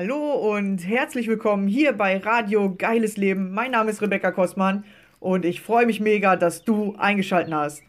Hallo 0.00 0.54
und 0.54 0.86
herzlich 0.86 1.26
willkommen 1.26 1.66
hier 1.66 1.92
bei 1.92 2.18
Radio 2.18 2.72
Geiles 2.72 3.16
Leben. 3.16 3.50
Mein 3.50 3.72
Name 3.72 3.90
ist 3.90 4.00
Rebecca 4.00 4.30
Kostmann 4.30 4.84
und 5.18 5.44
ich 5.44 5.60
freue 5.60 5.86
mich 5.86 5.98
mega, 5.98 6.36
dass 6.36 6.62
du 6.62 6.94
eingeschaltet 6.98 7.52
hast. 7.52 7.82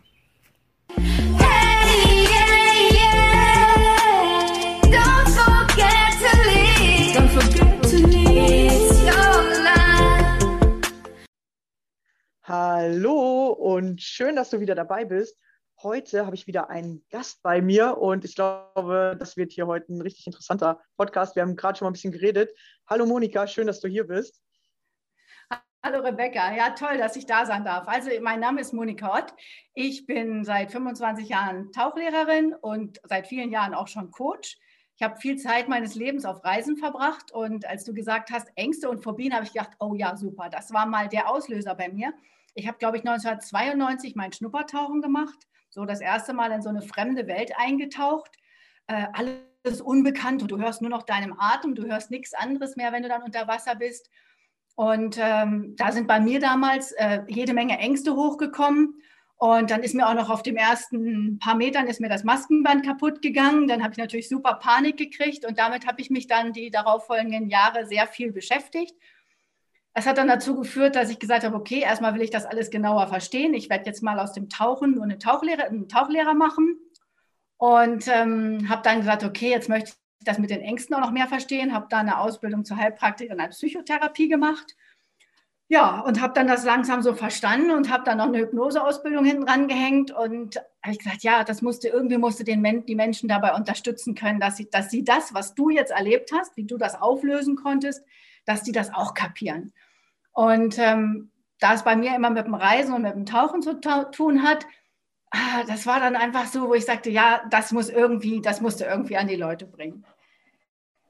Hey, 0.96 2.24
yeah, 2.24 2.90
yeah. 2.92 3.76
Don't 4.86 5.30
forget 5.30 6.18
to 6.18 6.36
leave. 6.50 7.14
Don't 7.16 7.30
forget 7.30 7.80
to 7.84 7.98
leave 8.08 8.90
your 9.06 9.44
life. 9.64 10.92
Hallo 12.42 13.50
und 13.52 14.02
schön, 14.02 14.36
dass 14.36 14.50
du 14.50 14.60
wieder 14.60 14.74
dabei 14.74 15.06
bist. 15.06 15.38
Heute 15.82 16.26
habe 16.26 16.36
ich 16.36 16.46
wieder 16.46 16.70
einen 16.70 17.06
Gast 17.10 17.42
bei 17.42 17.62
mir 17.62 18.00
und 18.00 18.26
ich 18.26 18.36
glaube, 18.36 19.16
das 19.18 19.38
wird 19.38 19.54
hier 19.54 19.66
heute 19.66 19.94
ein 19.94 20.02
richtig 20.02 20.28
interessanter 20.28 20.82
Podcast. 20.98 21.38
Wir 21.38 21.44
haben 21.44 21.56
gerade 21.56 21.78
schon 21.78 21.86
mal 21.86 21.92
ein 21.92 21.94
bisschen 21.94 22.12
geredet. 22.12 22.52
Hallo 22.86 23.06
Monika, 23.06 23.48
schön, 23.48 23.66
dass 23.66 23.80
du 23.80 23.88
hier 23.88 24.06
bist. 24.06 24.42
Hallo 25.82 26.02
Rebecca, 26.02 26.54
ja 26.54 26.72
toll, 26.72 26.98
dass 26.98 27.16
ich 27.16 27.26
da 27.26 27.46
sein 27.46 27.64
darf. 27.64 27.88
Also 27.88 28.10
mein 28.22 28.42
Name 28.42 28.60
ist 28.60 28.74
Monika 28.74 29.20
Ott. 29.20 29.34
Ich 29.74 30.06
bin 30.06 30.44
seit 30.44 30.74
25 30.74 31.30
Jahren 31.30 31.72
Tauchlehrerin 31.72 32.54
und 32.60 33.00
seit 33.06 33.28
vielen 33.28 33.50
Jahren 33.50 33.74
auch 33.74 33.88
schon 33.88 34.12
Coach. 34.12 34.58
Ich 34.98 35.02
habe 35.02 35.16
viel 35.16 35.38
Zeit 35.38 35.70
meines 35.70 35.96
Lebens 35.96 36.26
auf 36.26 36.44
Reisen 36.44 36.76
verbracht 36.76 37.32
und 37.32 37.66
als 37.66 37.86
du 37.86 37.94
gesagt 37.94 38.32
hast, 38.32 38.50
Ängste 38.56 38.90
und 38.90 39.02
Phobien, 39.02 39.34
habe 39.34 39.46
ich 39.46 39.54
gedacht, 39.54 39.72
oh 39.80 39.96
ja, 39.96 40.18
super, 40.18 40.50
das 40.50 40.74
war 40.74 40.86
mal 40.86 41.08
der 41.08 41.30
Auslöser 41.30 41.74
bei 41.74 41.88
mir. 41.88 42.12
Ich 42.54 42.68
habe, 42.68 42.78
glaube 42.80 42.98
ich, 42.98 43.08
1992 43.08 44.18
mein 44.18 44.34
Schnuppertauchen 44.34 45.02
gemacht 45.02 45.48
so 45.80 45.86
das 45.86 46.02
erste 46.02 46.34
Mal 46.34 46.52
in 46.52 46.62
so 46.62 46.68
eine 46.70 46.82
fremde 46.82 47.26
Welt 47.28 47.52
eingetaucht. 47.58 48.36
Äh, 48.88 49.06
alles 49.14 49.82
unbekannt 49.82 50.42
und 50.42 50.52
du 50.52 50.58
hörst 50.58 50.82
nur 50.82 50.90
noch 50.90 51.04
deinem 51.04 51.40
Atem, 51.40 51.74
du 51.74 51.86
hörst 51.86 52.12
nichts 52.12 52.34
anderes 52.34 52.76
mehr, 52.76 52.92
wenn 52.92 53.04
du 53.04 53.10
dann 53.10 53.24
unter 53.24 53.48
Wasser 53.48 53.76
bist. 53.76 54.10
Und 54.76 55.18
ähm, 55.20 55.76
da 55.78 55.92
sind 55.94 56.08
bei 56.08 56.20
mir 56.20 56.42
damals 56.42 56.92
äh, 56.94 57.22
jede 57.28 57.54
Menge 57.54 57.78
Ängste 57.78 58.16
hochgekommen. 58.16 59.02
Und 59.38 59.72
dann 59.72 59.84
ist 59.84 59.96
mir 59.96 60.08
auch 60.10 60.16
noch 60.16 60.30
auf 60.30 60.44
dem 60.44 60.58
ersten 60.58 61.40
paar 61.40 61.56
Metern 61.56 61.88
ist 61.88 62.02
mir 62.02 62.10
das 62.10 62.26
Maskenband 62.26 62.86
kaputt 62.86 63.22
gegangen. 63.22 63.68
Dann 63.68 63.82
habe 63.82 63.94
ich 63.94 63.98
natürlich 63.98 64.28
super 64.28 64.56
Panik 64.56 64.98
gekriegt 64.98 65.46
und 65.46 65.58
damit 65.58 65.88
habe 65.88 66.02
ich 66.02 66.10
mich 66.10 66.28
dann 66.28 66.52
die 66.52 66.72
darauffolgenden 66.72 67.50
Jahre 67.50 67.86
sehr 67.86 68.06
viel 68.06 68.34
beschäftigt 68.34 68.96
es 69.94 70.06
hat 70.06 70.18
dann 70.18 70.28
dazu 70.28 70.56
geführt, 70.56 70.96
dass 70.96 71.10
ich 71.10 71.20
gesagt 71.20 71.44
habe, 71.44 71.56
okay, 71.56 71.80
erstmal 71.80 72.14
will 72.14 72.22
ich 72.22 72.30
das 72.30 72.46
alles 72.46 72.70
genauer 72.70 73.08
verstehen. 73.08 73.54
Ich 73.54 73.70
werde 73.70 73.86
jetzt 73.86 74.04
mal 74.04 74.20
aus 74.20 74.34
dem 74.34 74.50
Tauchen 74.50 74.96
nur 74.96 75.04
eine 75.04 75.18
Tauchlehrer, 75.18 75.66
einen 75.66 75.90
Tauchlehrer 75.90 76.34
machen. 76.34 76.78
Und 77.58 78.08
ähm, 78.08 78.70
habe 78.70 78.82
dann 78.84 79.00
gesagt, 79.00 79.24
okay, 79.24 79.50
jetzt 79.50 79.68
möchte 79.68 79.90
ich 79.90 80.26
das 80.26 80.38
mit 80.38 80.50
den 80.50 80.62
Ängsten 80.62 80.96
auch 80.96 81.02
noch 81.02 81.12
mehr 81.12 81.28
verstehen. 81.28 81.74
Habe 81.74 81.88
da 81.90 81.98
eine 81.98 82.20
Ausbildung 82.20 82.64
zur 82.64 82.78
Heilpraktikerin 82.78 83.40
als 83.42 83.58
Psychotherapie 83.58 84.30
gemacht. 84.30 84.76
Ja, 85.72 86.00
und 86.00 86.20
habe 86.20 86.34
dann 86.34 86.48
das 86.48 86.66
langsam 86.66 87.04
so 87.04 87.14
verstanden 87.14 87.70
und 87.70 87.92
habe 87.92 88.04
dann 88.04 88.18
noch 88.18 88.26
eine 88.26 88.40
Hypnoseausbildung 88.40 89.24
hinten 89.24 89.46
dran 89.46 89.68
gehängt 89.68 90.10
und 90.10 90.56
habe 90.56 90.94
ich 90.94 90.98
gesagt, 90.98 91.22
ja, 91.22 91.44
das 91.44 91.62
musste 91.62 91.90
irgendwie 91.90 92.18
musste 92.18 92.44
den 92.44 92.86
die 92.88 92.96
Menschen 92.96 93.30
dabei 93.30 93.54
unterstützen 93.54 94.16
können, 94.16 94.40
dass 94.40 94.58
sie, 94.58 94.68
dass 94.70 94.90
sie 94.90 95.04
das, 95.04 95.34
was 95.36 95.54
du 95.54 95.70
jetzt 95.70 95.92
erlebt 95.92 96.32
hast, 96.34 96.58
wie 96.58 96.66
du 96.66 96.78
das 96.78 97.00
auflösen 97.00 97.56
konntest, 97.56 98.04
dass 98.50 98.64
die 98.64 98.72
das 98.72 98.94
auch 98.94 99.14
kapieren. 99.14 99.72
Und 100.32 100.80
ähm, 100.80 101.32
da 101.60 101.74
es 101.74 101.84
bei 101.84 101.96
mir 101.96 102.16
immer 102.16 102.30
mit 102.30 102.46
dem 102.46 102.56
Reisen 102.56 102.94
und 102.94 103.04
mit 103.04 103.14
dem 103.14 103.26
Tauchen 103.26 103.62
zu 103.62 103.80
tun 103.80 104.44
hat, 104.44 104.66
ah, 105.32 105.64
das 105.68 105.86
war 105.86 106.00
dann 106.00 106.16
einfach 106.16 106.48
so, 106.48 106.68
wo 106.68 106.74
ich 106.74 106.86
sagte, 106.86 107.10
ja, 107.10 107.42
das 107.52 107.72
muss 107.72 107.90
irgendwie, 107.90 108.42
das 108.42 108.60
musste 108.60 108.86
irgendwie 108.86 109.18
an 109.18 109.28
die 109.28 109.36
Leute 109.36 109.66
bringen. 109.66 110.04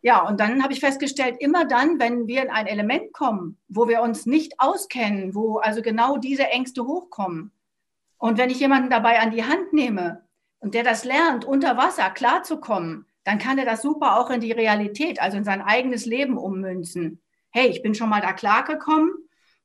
Ja, 0.01 0.27
und 0.27 0.39
dann 0.39 0.63
habe 0.63 0.73
ich 0.73 0.79
festgestellt, 0.79 1.37
immer 1.39 1.65
dann, 1.65 1.99
wenn 1.99 2.27
wir 2.27 2.41
in 2.41 2.49
ein 2.49 2.67
Element 2.67 3.13
kommen, 3.13 3.57
wo 3.67 3.87
wir 3.87 4.01
uns 4.01 4.25
nicht 4.25 4.53
auskennen, 4.57 5.35
wo 5.35 5.57
also 5.57 5.81
genau 5.81 6.17
diese 6.17 6.47
Ängste 6.47 6.85
hochkommen, 6.85 7.51
und 8.17 8.37
wenn 8.37 8.49
ich 8.49 8.59
jemanden 8.59 8.89
dabei 8.89 9.21
an 9.21 9.31
die 9.31 9.45
Hand 9.45 9.71
nehme 9.71 10.25
und 10.59 10.73
der 10.73 10.83
das 10.83 11.05
lernt, 11.05 11.45
unter 11.45 11.77
Wasser 11.77 12.09
klarzukommen, 12.09 13.05
dann 13.23 13.39
kann 13.39 13.57
er 13.57 13.63
das 13.63 13.81
super 13.81 14.19
auch 14.19 14.29
in 14.29 14.41
die 14.41 14.51
Realität, 14.51 15.21
also 15.21 15.37
in 15.37 15.45
sein 15.45 15.61
eigenes 15.61 16.05
Leben 16.05 16.37
ummünzen 16.37 17.21
hey, 17.51 17.67
ich 17.67 17.81
bin 17.81 17.95
schon 17.95 18.09
mal 18.09 18.21
da 18.21 18.33
klargekommen, 18.33 19.11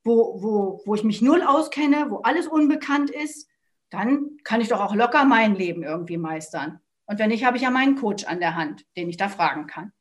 wo, 0.03 0.43
wo, 0.43 0.83
wo 0.85 0.95
ich 0.95 1.05
mich 1.05 1.23
null 1.23 1.43
auskenne, 1.43 2.11
wo 2.11 2.19
alles 2.19 2.47
unbekannt 2.47 3.11
ist, 3.11 3.49
dann 3.91 4.39
kann 4.45 4.61
ich 4.61 4.69
doch 4.69 4.81
auch 4.81 4.95
locker 4.95 5.25
mein 5.25 5.55
Leben 5.55 5.83
irgendwie 5.83 6.19
meistern. 6.19 6.81
Und 7.07 7.19
wenn 7.19 7.29
nicht, 7.29 7.45
habe 7.45 7.57
ich 7.57 7.63
ja 7.63 7.71
meinen 7.71 7.97
Coach 7.97 8.25
an 8.25 8.41
der 8.41 8.57
Hand, 8.57 8.85
den 8.97 9.09
ich 9.09 9.17
da 9.17 9.29
fragen 9.29 9.67
kann. 9.67 9.93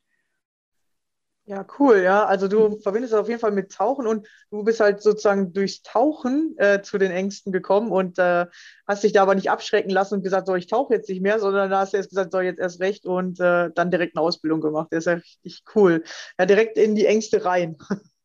Ja, 1.46 1.66
cool, 1.78 1.98
ja. 1.98 2.24
Also 2.24 2.48
du 2.48 2.78
verbindest 2.80 3.12
das 3.12 3.20
auf 3.20 3.28
jeden 3.28 3.40
Fall 3.40 3.50
mit 3.52 3.70
Tauchen 3.70 4.06
und 4.06 4.26
du 4.50 4.64
bist 4.64 4.80
halt 4.80 5.02
sozusagen 5.02 5.52
durchs 5.52 5.82
Tauchen 5.82 6.54
äh, 6.56 6.80
zu 6.80 6.96
den 6.96 7.10
Ängsten 7.10 7.52
gekommen 7.52 7.92
und 7.92 8.18
äh, 8.18 8.46
hast 8.86 9.04
dich 9.04 9.12
da 9.12 9.22
aber 9.22 9.34
nicht 9.34 9.50
abschrecken 9.50 9.90
lassen 9.90 10.14
und 10.14 10.22
gesagt, 10.22 10.46
so, 10.46 10.54
ich 10.54 10.68
tauche 10.68 10.94
jetzt 10.94 11.08
nicht 11.10 11.20
mehr, 11.20 11.38
sondern 11.38 11.70
da 11.70 11.80
hast 11.80 11.92
du 11.92 11.98
erst 11.98 12.08
gesagt, 12.08 12.32
so, 12.32 12.40
jetzt 12.40 12.60
erst 12.60 12.80
recht 12.80 13.04
und 13.04 13.40
äh, 13.40 13.70
dann 13.74 13.90
direkt 13.90 14.16
eine 14.16 14.24
Ausbildung 14.24 14.62
gemacht. 14.62 14.88
Das 14.90 15.00
ist 15.00 15.06
ja 15.06 15.14
richtig 15.14 15.64
cool. 15.74 16.02
Ja, 16.38 16.46
direkt 16.46 16.78
in 16.78 16.94
die 16.94 17.06
Ängste 17.06 17.44
rein. 17.44 17.76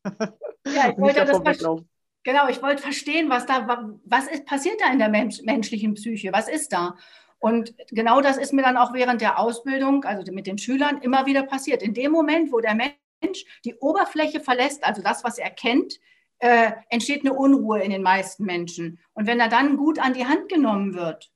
Ja, 0.66 0.90
ich 0.92 0.98
wollte 0.98 1.26
das 1.26 1.44
weglaufen. 1.44 1.90
Genau, 2.24 2.48
ich 2.50 2.62
wollte 2.62 2.82
verstehen, 2.82 3.30
was 3.30 3.46
da, 3.46 3.66
was 4.06 4.28
ist, 4.28 4.46
passiert 4.46 4.80
da 4.82 4.92
in 4.92 5.00
der 5.00 5.10
Mensch, 5.10 5.42
menschlichen 5.42 5.94
Psyche? 5.94 6.32
Was 6.34 6.50
ist 6.50 6.74
da? 6.74 6.96
Und 7.40 7.74
genau 7.90 8.22
das 8.22 8.38
ist 8.38 8.54
mir 8.54 8.62
dann 8.62 8.78
auch 8.78 8.94
während 8.94 9.22
der 9.22 9.40
Ausbildung, 9.40 10.04
also 10.04 10.32
mit 10.34 10.46
den 10.46 10.58
Schülern, 10.58 11.02
immer 11.02 11.26
wieder 11.26 11.44
passiert. 11.44 11.82
In 11.82 11.94
dem 11.94 12.12
Moment, 12.12 12.52
wo 12.52 12.60
der 12.60 12.76
Mensch 12.76 12.94
Mensch 13.22 13.44
die 13.66 13.76
Oberfläche 13.76 14.40
verlässt, 14.40 14.84
also 14.84 15.02
das, 15.02 15.24
was 15.24 15.38
er 15.38 15.50
kennt, 15.50 16.00
äh, 16.40 16.72
entsteht 16.90 17.22
eine 17.22 17.34
Unruhe 17.34 17.82
in 17.82 17.92
den 17.92 18.02
meisten 18.02 18.46
Menschen. 18.46 19.00
Und 19.14 19.28
wenn 19.28 19.40
er 19.40 19.50
dann 19.50 19.78
gut 19.78 20.00
an 20.00 20.14
die 20.14 20.26
Hand 20.26 20.50
genommen 20.50 20.94
wird, 20.94 21.32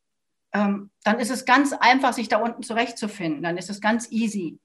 ähm, 0.53 0.91
dann 1.03 1.19
ist 1.19 1.31
es 1.31 1.45
ganz 1.45 1.73
einfach, 1.73 2.13
sich 2.13 2.29
da 2.29 2.37
unten 2.37 2.63
zurechtzufinden. 2.63 3.43
Dann 3.43 3.57
ist 3.57 3.69
es 3.69 3.81
ganz 3.81 4.11
easy. 4.11 4.59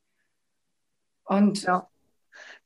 Und 1.24 1.62
ja. 1.62 1.88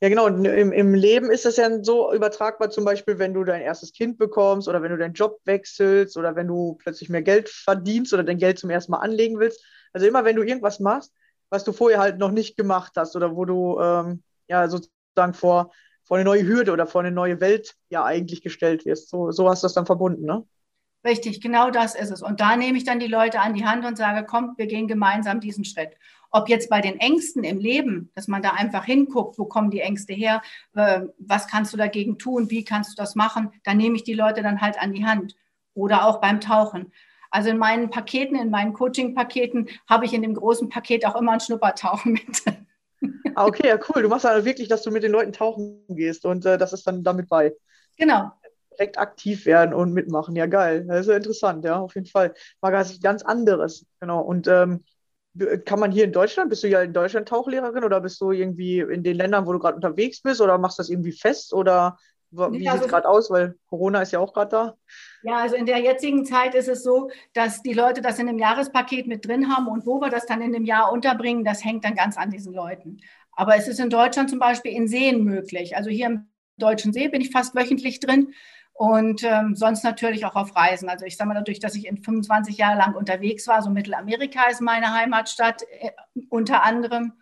Ja, 0.00 0.08
genau. 0.08 0.26
Und 0.26 0.44
im, 0.44 0.72
im 0.72 0.94
Leben 0.94 1.30
ist 1.30 1.44
das 1.44 1.56
ja 1.56 1.82
so 1.82 2.12
übertragbar, 2.12 2.70
zum 2.70 2.84
Beispiel, 2.84 3.18
wenn 3.18 3.32
du 3.32 3.44
dein 3.44 3.62
erstes 3.62 3.92
Kind 3.92 4.18
bekommst 4.18 4.68
oder 4.68 4.82
wenn 4.82 4.90
du 4.90 4.98
deinen 4.98 5.14
Job 5.14 5.40
wechselst 5.44 6.16
oder 6.16 6.34
wenn 6.34 6.48
du 6.48 6.76
plötzlich 6.82 7.08
mehr 7.08 7.22
Geld 7.22 7.48
verdienst 7.48 8.12
oder 8.12 8.24
dein 8.24 8.38
Geld 8.38 8.58
zum 8.58 8.70
ersten 8.70 8.92
Mal 8.92 8.98
anlegen 8.98 9.38
willst. 9.38 9.64
Also 9.92 10.06
immer, 10.06 10.24
wenn 10.24 10.36
du 10.36 10.42
irgendwas 10.42 10.80
machst, 10.80 11.12
was 11.50 11.64
du 11.64 11.72
vorher 11.72 12.00
halt 12.00 12.18
noch 12.18 12.32
nicht 12.32 12.56
gemacht 12.56 12.92
hast 12.96 13.14
oder 13.14 13.36
wo 13.36 13.44
du 13.44 13.80
ähm, 13.80 14.22
ja 14.52 14.68
sozusagen 14.68 15.34
vor, 15.34 15.72
vor 16.04 16.16
eine 16.16 16.24
neue 16.24 16.46
Hürde 16.46 16.72
oder 16.72 16.86
vor 16.86 17.00
eine 17.00 17.10
neue 17.10 17.40
Welt 17.40 17.74
ja 17.88 18.04
eigentlich 18.04 18.42
gestellt 18.42 18.84
wirst. 18.84 19.08
So, 19.08 19.30
so 19.30 19.48
hast 19.48 19.62
du 19.62 19.66
das 19.66 19.74
dann 19.74 19.86
verbunden, 19.86 20.24
ne? 20.24 20.44
Richtig, 21.04 21.40
genau 21.40 21.70
das 21.70 21.96
ist 21.96 22.12
es. 22.12 22.22
Und 22.22 22.40
da 22.40 22.56
nehme 22.56 22.78
ich 22.78 22.84
dann 22.84 23.00
die 23.00 23.08
Leute 23.08 23.40
an 23.40 23.54
die 23.54 23.64
Hand 23.64 23.84
und 23.84 23.98
sage, 23.98 24.24
kommt, 24.24 24.56
wir 24.56 24.66
gehen 24.66 24.86
gemeinsam 24.86 25.40
diesen 25.40 25.64
Schritt. 25.64 25.96
Ob 26.30 26.48
jetzt 26.48 26.70
bei 26.70 26.80
den 26.80 26.98
Ängsten 27.00 27.42
im 27.42 27.58
Leben, 27.58 28.10
dass 28.14 28.28
man 28.28 28.40
da 28.40 28.50
einfach 28.50 28.84
hinguckt, 28.84 29.36
wo 29.36 29.46
kommen 29.46 29.70
die 29.70 29.80
Ängste 29.80 30.12
her, 30.12 30.42
äh, 30.74 31.00
was 31.18 31.48
kannst 31.48 31.72
du 31.72 31.76
dagegen 31.76 32.18
tun, 32.18 32.50
wie 32.50 32.64
kannst 32.64 32.92
du 32.92 32.94
das 33.02 33.16
machen, 33.16 33.50
da 33.64 33.74
nehme 33.74 33.96
ich 33.96 34.04
die 34.04 34.14
Leute 34.14 34.42
dann 34.42 34.60
halt 34.60 34.80
an 34.80 34.92
die 34.92 35.04
Hand. 35.04 35.34
Oder 35.74 36.06
auch 36.06 36.20
beim 36.20 36.40
Tauchen. 36.40 36.92
Also 37.30 37.48
in 37.48 37.58
meinen 37.58 37.90
Paketen, 37.90 38.36
in 38.36 38.50
meinen 38.50 38.72
Coaching-Paketen 38.72 39.70
habe 39.88 40.04
ich 40.04 40.12
in 40.14 40.22
dem 40.22 40.34
großen 40.34 40.68
Paket 40.68 41.04
auch 41.06 41.16
immer 41.16 41.32
ein 41.32 41.40
Schnuppertauchen 41.40 42.12
mit. 42.12 42.42
Ah, 43.34 43.46
okay, 43.46 43.68
ja, 43.68 43.78
cool. 43.88 44.02
Du 44.02 44.08
machst 44.08 44.26
also 44.26 44.44
wirklich, 44.44 44.68
dass 44.68 44.82
du 44.82 44.90
mit 44.90 45.02
den 45.02 45.12
Leuten 45.12 45.32
tauchen 45.32 45.84
gehst 45.88 46.24
und 46.24 46.44
äh, 46.46 46.58
das 46.58 46.72
ist 46.72 46.86
dann 46.86 47.02
damit 47.02 47.28
bei. 47.28 47.54
Genau. 47.96 48.32
Direkt 48.72 48.98
aktiv 48.98 49.46
werden 49.46 49.74
und 49.74 49.92
mitmachen. 49.92 50.34
Ja, 50.36 50.46
geil. 50.46 50.84
Das 50.86 51.00
ist 51.00 51.06
ja 51.08 51.16
interessant, 51.16 51.64
ja, 51.64 51.78
auf 51.78 51.94
jeden 51.94 52.06
Fall. 52.06 52.34
Mal 52.60 52.72
was 52.72 53.00
ganz 53.00 53.22
anderes. 53.22 53.86
Genau. 54.00 54.20
Und 54.20 54.48
ähm, 54.48 54.84
kann 55.64 55.80
man 55.80 55.92
hier 55.92 56.04
in 56.04 56.12
Deutschland, 56.12 56.50
bist 56.50 56.62
du 56.62 56.68
ja 56.68 56.82
in 56.82 56.92
Deutschland 56.92 57.28
Tauchlehrerin 57.28 57.84
oder 57.84 58.00
bist 58.00 58.20
du 58.20 58.32
irgendwie 58.32 58.80
in 58.80 59.02
den 59.02 59.16
Ländern, 59.16 59.46
wo 59.46 59.52
du 59.52 59.58
gerade 59.58 59.76
unterwegs 59.76 60.20
bist 60.20 60.40
oder 60.40 60.58
machst 60.58 60.78
du 60.78 60.82
das 60.82 60.90
irgendwie 60.90 61.12
fest 61.12 61.54
oder 61.54 61.98
wie 62.32 62.64
ja, 62.64 62.72
sieht 62.72 62.82
es 62.82 62.88
gerade 62.88 63.08
aus? 63.08 63.30
Weil 63.30 63.56
Corona 63.68 64.02
ist 64.02 64.12
ja 64.12 64.18
auch 64.18 64.32
gerade 64.32 64.50
da. 64.50 64.76
Ja, 65.22 65.36
also 65.36 65.54
in 65.54 65.66
der 65.66 65.78
jetzigen 65.78 66.24
Zeit 66.24 66.54
ist 66.54 66.68
es 66.68 66.82
so, 66.82 67.10
dass 67.34 67.62
die 67.62 67.74
Leute 67.74 68.00
das 68.00 68.18
in 68.18 68.28
einem 68.28 68.38
Jahrespaket 68.38 69.06
mit 69.06 69.26
drin 69.26 69.54
haben 69.54 69.68
und 69.68 69.86
wo 69.86 70.00
wir 70.00 70.10
das 70.10 70.26
dann 70.26 70.40
in 70.40 70.52
dem 70.52 70.64
Jahr 70.64 70.92
unterbringen, 70.92 71.44
das 71.44 71.64
hängt 71.64 71.84
dann 71.84 71.94
ganz 71.94 72.16
an 72.16 72.30
diesen 72.30 72.54
Leuten. 72.54 72.98
Aber 73.32 73.56
es 73.56 73.68
ist 73.68 73.80
in 73.80 73.90
Deutschland 73.90 74.30
zum 74.30 74.38
Beispiel 74.38 74.72
in 74.72 74.88
Seen 74.88 75.24
möglich. 75.24 75.76
Also 75.76 75.90
hier 75.90 76.06
im 76.06 76.28
Deutschen 76.58 76.92
See 76.92 77.08
bin 77.08 77.20
ich 77.20 77.30
fast 77.30 77.54
wöchentlich 77.54 78.00
drin 78.00 78.32
und 78.74 79.22
ähm, 79.24 79.54
sonst 79.54 79.84
natürlich 79.84 80.24
auch 80.26 80.34
auf 80.34 80.56
Reisen. 80.56 80.88
Also 80.88 81.04
ich 81.04 81.16
sage 81.16 81.28
mal, 81.28 81.34
dadurch, 81.34 81.60
dass 81.60 81.74
ich 81.74 81.86
in 81.86 82.02
25 82.02 82.56
Jahre 82.56 82.78
lang 82.78 82.94
unterwegs 82.94 83.46
war, 83.46 83.62
so 83.62 83.70
Mittelamerika 83.70 84.48
ist 84.50 84.60
meine 84.60 84.92
Heimatstadt 84.92 85.62
äh, 85.62 85.90
unter 86.28 86.62
anderem. 86.62 87.12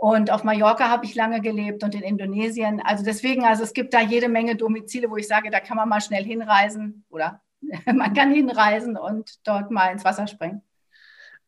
Und 0.00 0.30
auf 0.30 0.44
Mallorca 0.44 0.88
habe 0.88 1.04
ich 1.04 1.16
lange 1.16 1.40
gelebt 1.40 1.82
und 1.82 1.92
in 1.92 2.02
Indonesien. 2.02 2.80
Also 2.84 3.04
deswegen, 3.04 3.44
also 3.44 3.64
es 3.64 3.72
gibt 3.72 3.92
da 3.92 4.00
jede 4.00 4.28
Menge 4.28 4.54
Domizile, 4.54 5.10
wo 5.10 5.16
ich 5.16 5.26
sage, 5.26 5.50
da 5.50 5.58
kann 5.58 5.76
man 5.76 5.88
mal 5.88 6.00
schnell 6.00 6.24
hinreisen 6.24 7.04
oder 7.10 7.42
man 7.92 8.14
kann 8.14 8.32
hinreisen 8.32 8.96
und 8.96 9.44
dort 9.44 9.72
mal 9.72 9.90
ins 9.90 10.04
Wasser 10.04 10.28
springen. 10.28 10.62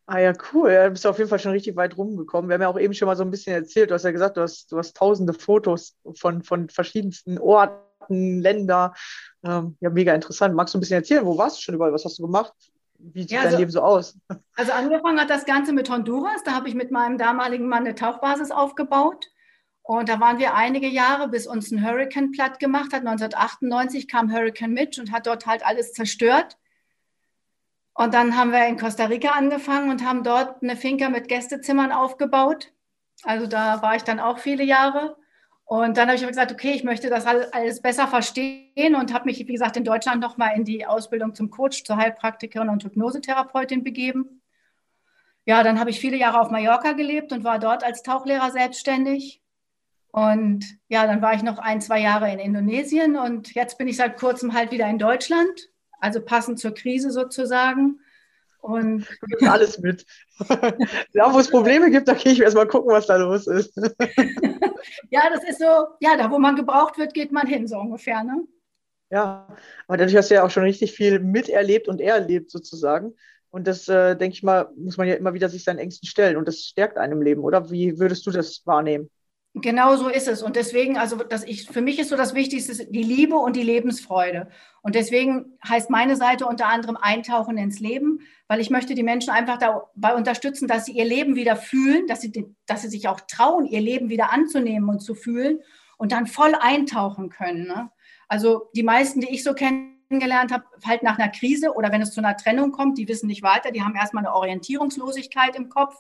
Ah 0.07 0.19
ja, 0.19 0.33
cool. 0.53 0.73
Du 0.73 0.91
bist 0.91 1.07
auf 1.07 1.19
jeden 1.19 1.31
Fall 1.31 1.39
schon 1.39 1.53
richtig 1.53 1.77
weit 1.77 1.97
rumgekommen. 1.97 2.51
Wir 2.51 2.55
haben 2.55 2.63
ja 2.63 2.69
auch 2.69 2.81
eben 2.81 2.93
schon 2.93 3.07
mal 3.07 3.15
so 3.15 3.23
ein 3.23 3.31
bisschen 3.31 3.55
erzählt. 3.55 3.91
Du 3.91 3.95
hast 3.95 4.03
ja 4.03 4.11
gesagt, 4.11 4.37
du 4.37 4.41
hast, 4.41 4.73
du 4.73 4.79
hast 4.79 4.97
tausende 4.97 5.33
Fotos 5.33 5.97
von, 6.17 6.43
von 6.43 6.69
verschiedensten 6.69 7.39
Orten, 7.39 8.41
Ländern. 8.41 8.91
Ähm, 9.45 9.77
ja, 9.79 9.91
mega 9.91 10.13
interessant. 10.13 10.57
Magst 10.57 10.75
du 10.75 10.79
ein 10.79 10.81
bisschen 10.81 10.97
erzählen? 10.97 11.25
Wo 11.25 11.39
warst 11.39 11.59
du 11.59 11.63
schon 11.63 11.77
überall? 11.77 11.93
Was 11.93 12.05
hast 12.05 12.19
du 12.19 12.23
gemacht? 12.23 12.53
Wie 13.03 13.23
sieht 13.23 13.31
ja, 13.31 13.39
dein 13.39 13.47
also, 13.47 13.59
Leben 13.59 13.71
so 13.71 13.81
aus? 13.81 14.19
Also 14.57 14.73
angefangen 14.73 15.21
hat 15.21 15.31
das 15.31 15.47
Ganze 15.47 15.73
mit 15.73 15.91
Honduras. 15.91 16.43
Da 16.45 16.53
habe 16.53 16.69
ich 16.69 16.75
mit 16.75 16.91
meinem 16.91 17.19
damaligen 17.19 17.69
Mann 17.69 17.87
eine 17.87 17.95
Tauchbasis 17.95 18.51
aufgebaut. 18.51 19.27
Und 19.83 20.09
da 20.09 20.21
waren 20.21 20.39
wir 20.39 20.55
einige 20.55 20.87
Jahre, 20.87 21.29
bis 21.29 21.47
uns 21.47 21.71
ein 21.71 21.85
Hurricane 21.85 22.31
platt 22.31 22.61
gemacht 22.61 22.93
hat. 22.93 23.01
1998 23.01 24.07
kam 24.07 24.33
Hurricane 24.33 24.73
Mitch 24.73 25.01
und 25.01 25.11
hat 25.11 25.27
dort 25.27 25.47
halt 25.47 25.65
alles 25.65 25.93
zerstört. 25.93 26.59
Und 27.95 28.15
dann 28.15 28.37
haben 28.37 28.53
wir 28.53 28.67
in 28.67 28.79
Costa 28.79 29.07
Rica 29.07 29.31
angefangen 29.31 29.91
und 29.91 30.05
haben 30.05 30.23
dort 30.23 30.63
eine 30.63 30.77
Finca 30.77 31.09
mit 31.09 31.29
Gästezimmern 31.29 31.93
aufgebaut. 31.93 32.73
Also 33.25 33.47
da 33.47 33.83
war 33.83 33.97
ich 33.97 34.05
dann 34.05 34.21
auch 34.21 34.39
viele 34.39 34.65
Jahre. 34.65 35.17
Und 35.71 35.97
dann 35.97 36.09
habe 36.09 36.17
ich 36.17 36.27
gesagt, 36.27 36.51
okay, 36.51 36.73
ich 36.73 36.83
möchte 36.83 37.11
das 37.11 37.27
alles 37.27 37.81
besser 37.81 38.09
verstehen 38.09 38.97
und 38.97 39.15
habe 39.15 39.27
mich, 39.27 39.39
wie 39.39 39.53
gesagt, 39.53 39.77
in 39.77 39.85
Deutschland 39.85 40.21
nochmal 40.21 40.57
in 40.57 40.65
die 40.65 40.85
Ausbildung 40.85 41.33
zum 41.37 41.49
Coach, 41.49 41.85
zur 41.85 41.97
Heilpraktikerin 41.97 42.69
und 42.69 42.83
Hypnosetherapeutin 42.83 43.85
begeben. 43.85 44.43
Ja, 45.47 45.63
dann 45.63 45.79
habe 45.79 45.91
ich 45.91 46.01
viele 46.01 46.17
Jahre 46.17 46.41
auf 46.41 46.51
Mallorca 46.51 46.93
gelebt 46.93 47.33
und 47.33 47.45
war 47.45 47.61
dort 47.61 47.85
als 47.85 48.03
Tauchlehrer 48.03 48.51
selbstständig. 48.51 49.43
Und 50.11 50.65
ja, 50.89 51.07
dann 51.07 51.23
war 51.23 51.35
ich 51.35 51.45
noch 51.45 51.59
ein, 51.59 51.81
zwei 51.81 52.01
Jahre 52.01 52.33
in 52.33 52.41
Indonesien 52.41 53.17
und 53.17 53.55
jetzt 53.55 53.79
bin 53.79 53.87
ich 53.87 53.97
seit 53.97 54.17
kurzem 54.17 54.55
halt 54.55 54.73
wieder 54.73 54.89
in 54.89 54.99
Deutschland 54.99 55.71
also 56.01 56.21
passend 56.21 56.59
zur 56.59 56.75
Krise 56.75 57.11
sozusagen. 57.11 58.01
Und 58.61 59.07
alles 59.49 59.79
mit. 59.79 60.05
da, 61.15 61.33
wo 61.33 61.39
es 61.39 61.51
Probleme 61.51 61.91
gibt, 61.91 62.09
da 62.09 62.15
gehe 62.15 62.33
ich 62.33 62.41
erstmal 62.41 62.69
gucken, 62.69 62.91
was 62.91 63.07
da 63.07 63.17
los 63.17 63.47
ist. 63.47 63.75
ja, 65.11 65.31
das 65.31 65.45
ist 65.45 65.59
so, 65.59 65.87
ja, 66.01 66.17
da 66.17 66.31
wo 66.31 66.39
man 66.39 66.57
gebraucht 66.57 66.99
wird, 66.99 67.15
geht 67.15 67.33
man 67.33 67.47
hin, 67.47 67.67
so 67.67 67.79
ungefähr. 67.79 68.23
Ne? 68.23 68.47
Ja, 69.11 69.49
aber 69.87 69.97
dadurch 69.97 70.17
hast 70.17 70.31
du 70.31 70.35
ja 70.35 70.45
auch 70.45 70.51
schon 70.51 70.63
richtig 70.63 70.93
viel 70.93 71.19
miterlebt 71.19 71.89
und 71.89 72.01
erlebt 72.01 72.51
sozusagen. 72.51 73.15
Und 73.51 73.67
das, 73.67 73.89
äh, 73.89 74.17
denke 74.17 74.35
ich 74.35 74.43
mal, 74.43 74.71
muss 74.77 74.97
man 74.97 75.09
ja 75.09 75.15
immer 75.15 75.35
wieder 75.35 75.49
sich 75.49 75.65
seinen 75.65 75.81
Ängsten 75.81 76.09
stellen. 76.09 76.37
Und 76.37 76.47
das 76.47 76.61
stärkt 76.61 76.99
einem 76.99 77.21
Leben, 77.21 77.43
oder? 77.43 77.71
Wie 77.71 77.99
würdest 77.99 78.25
du 78.27 78.31
das 78.31 78.63
wahrnehmen? 78.65 79.11
Genau 79.55 79.97
so 79.97 80.09
ist 80.09 80.29
es. 80.29 80.43
Und 80.43 80.55
deswegen, 80.55 80.97
also 80.97 81.17
das 81.17 81.43
ich, 81.45 81.67
für 81.67 81.81
mich 81.81 81.99
ist 81.99 82.11
so 82.11 82.17
das 82.17 82.35
Wichtigste 82.35 82.87
die 82.87 83.03
Liebe 83.03 83.35
und 83.35 83.57
die 83.57 83.65
Lebensfreude. 83.65 84.49
Und 84.81 84.95
deswegen 84.95 85.59
heißt 85.69 85.91
meine 85.91 86.15
Seite 86.15 86.47
unter 86.47 86.67
anderem 86.67 86.97
Eintauchen 86.97 87.59
ins 87.59 87.81
Leben, 87.81 88.21
weil 88.47 88.61
ich 88.61 88.71
möchte 88.71 88.95
die 88.95 89.03
Menschen 89.03 89.31
einfach 89.31 89.59
dabei 89.59 90.15
unterstützen, 90.15 90.69
dass 90.69 90.85
sie 90.85 90.93
ihr 90.93 91.05
Leben 91.05 91.35
wieder 91.35 91.57
fühlen, 91.57 92.07
dass 92.07 92.21
sie, 92.21 92.55
dass 92.67 92.83
sie 92.83 92.89
sich 92.89 93.09
auch 93.09 93.21
trauen, 93.23 93.67
ihr 93.67 93.81
Leben 93.81 94.09
wieder 94.09 94.33
anzunehmen 94.33 94.89
und 94.89 95.01
zu 95.01 95.17
fühlen 95.17 95.59
und 95.99 96.13
dann 96.13 96.29
voll 96.29 96.55
eintauchen 96.55 97.29
können. 97.29 97.67
Ne? 97.67 97.91
Also 98.29 98.71
die 98.77 98.85
meisten, 98.85 99.21
die 99.21 99.31
ich 99.31 99.43
so 99.43 99.53
kennengelernt 99.53 100.53
habe, 100.53 100.65
halt 100.87 101.03
nach 101.03 101.19
einer 101.19 101.29
Krise 101.29 101.75
oder 101.75 101.91
wenn 101.91 102.03
es 102.03 102.13
zu 102.13 102.21
einer 102.21 102.37
Trennung 102.37 102.71
kommt, 102.71 102.99
die 102.99 103.09
wissen 103.09 103.27
nicht 103.27 103.43
weiter, 103.43 103.73
die 103.73 103.83
haben 103.83 103.97
erstmal 103.97 104.25
eine 104.25 104.35
Orientierungslosigkeit 104.35 105.57
im 105.57 105.69
Kopf 105.69 105.97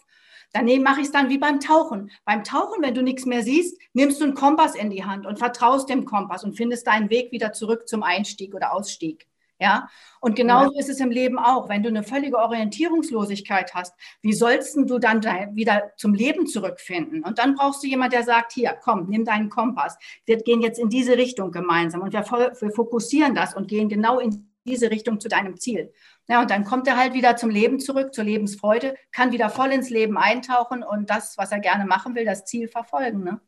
Daneben 0.52 0.82
mache 0.82 1.00
ich 1.00 1.06
es 1.06 1.12
dann 1.12 1.29
wie 1.29 1.38
beim 1.38 1.61
Tauchen. 1.61 2.11
Beim 2.25 2.44
Tauchen, 2.44 2.82
wenn 2.82 2.94
du 2.94 3.02
nichts 3.02 3.25
mehr 3.25 3.43
siehst, 3.43 3.81
nimmst 3.93 4.20
du 4.20 4.25
einen 4.25 4.35
Kompass 4.35 4.75
in 4.75 4.91
die 4.91 5.05
Hand 5.05 5.26
und 5.26 5.38
vertraust 5.38 5.88
dem 5.88 6.05
Kompass 6.05 6.44
und 6.44 6.56
findest 6.56 6.87
deinen 6.87 7.11
Weg 7.11 7.32
wieder 7.32 7.52
zurück 7.52 7.88
zum 7.88 8.02
Einstieg 8.02 8.55
oder 8.55 8.73
Ausstieg. 8.73 9.26
Ja, 9.62 9.91
und 10.23 10.37
genauso 10.37 10.73
ja. 10.73 10.81
ist 10.81 10.88
es 10.88 11.00
im 11.00 11.11
Leben 11.11 11.38
auch. 11.38 11.69
Wenn 11.69 11.82
du 11.82 11.91
eine 11.91 12.02
völlige 12.02 12.38
Orientierungslosigkeit 12.38 13.75
hast, 13.75 13.94
wie 14.23 14.32
sollst 14.32 14.75
du 14.75 14.99
dann 14.99 15.23
wieder 15.55 15.93
zum 15.99 16.14
Leben 16.14 16.47
zurückfinden? 16.47 17.23
Und 17.23 17.38
dann 17.38 17.56
brauchst 17.56 17.82
du 17.82 17.87
jemanden, 17.87 18.12
der 18.12 18.23
sagt, 18.23 18.52
hier, 18.52 18.73
komm, 18.82 19.11
nimm 19.11 19.26
deinen 19.26 19.50
Kompass. 19.50 19.99
Wir 20.25 20.38
gehen 20.38 20.62
jetzt 20.62 20.79
in 20.79 20.88
diese 20.88 21.19
Richtung 21.19 21.52
gemeinsam 21.52 22.00
und 22.00 22.14
wir, 22.14 22.25
wir 22.25 22.70
fokussieren 22.70 23.35
das 23.35 23.55
und 23.55 23.69
gehen 23.69 23.91
genau 23.91 24.19
in 24.19 24.50
diese 24.64 24.91
Richtung 24.91 25.20
zu 25.20 25.29
deinem 25.29 25.58
Ziel. 25.58 25.93
Ja, 26.31 26.41
und 26.43 26.50
dann 26.53 26.65
kommt 26.65 26.87
er 26.87 26.97
halt 26.97 27.12
wieder 27.12 27.35
zum 27.35 27.50
Leben 27.50 27.81
zurück, 27.81 28.15
zur 28.15 28.23
Lebensfreude, 28.23 28.94
kann 29.11 29.32
wieder 29.32 29.50
voll 29.50 29.73
ins 29.73 29.91
Leben 29.91 30.17
eintauchen 30.17 30.85
und 30.85 31.11
das, 31.11 31.37
was 31.37 31.50
er 31.50 31.59
gerne 31.59 31.87
machen 31.87 32.15
will, 32.15 32.25
das 32.25 32.44
Ziel 32.44 32.69
verfolgen. 32.69 33.25
Ne? 33.25 33.41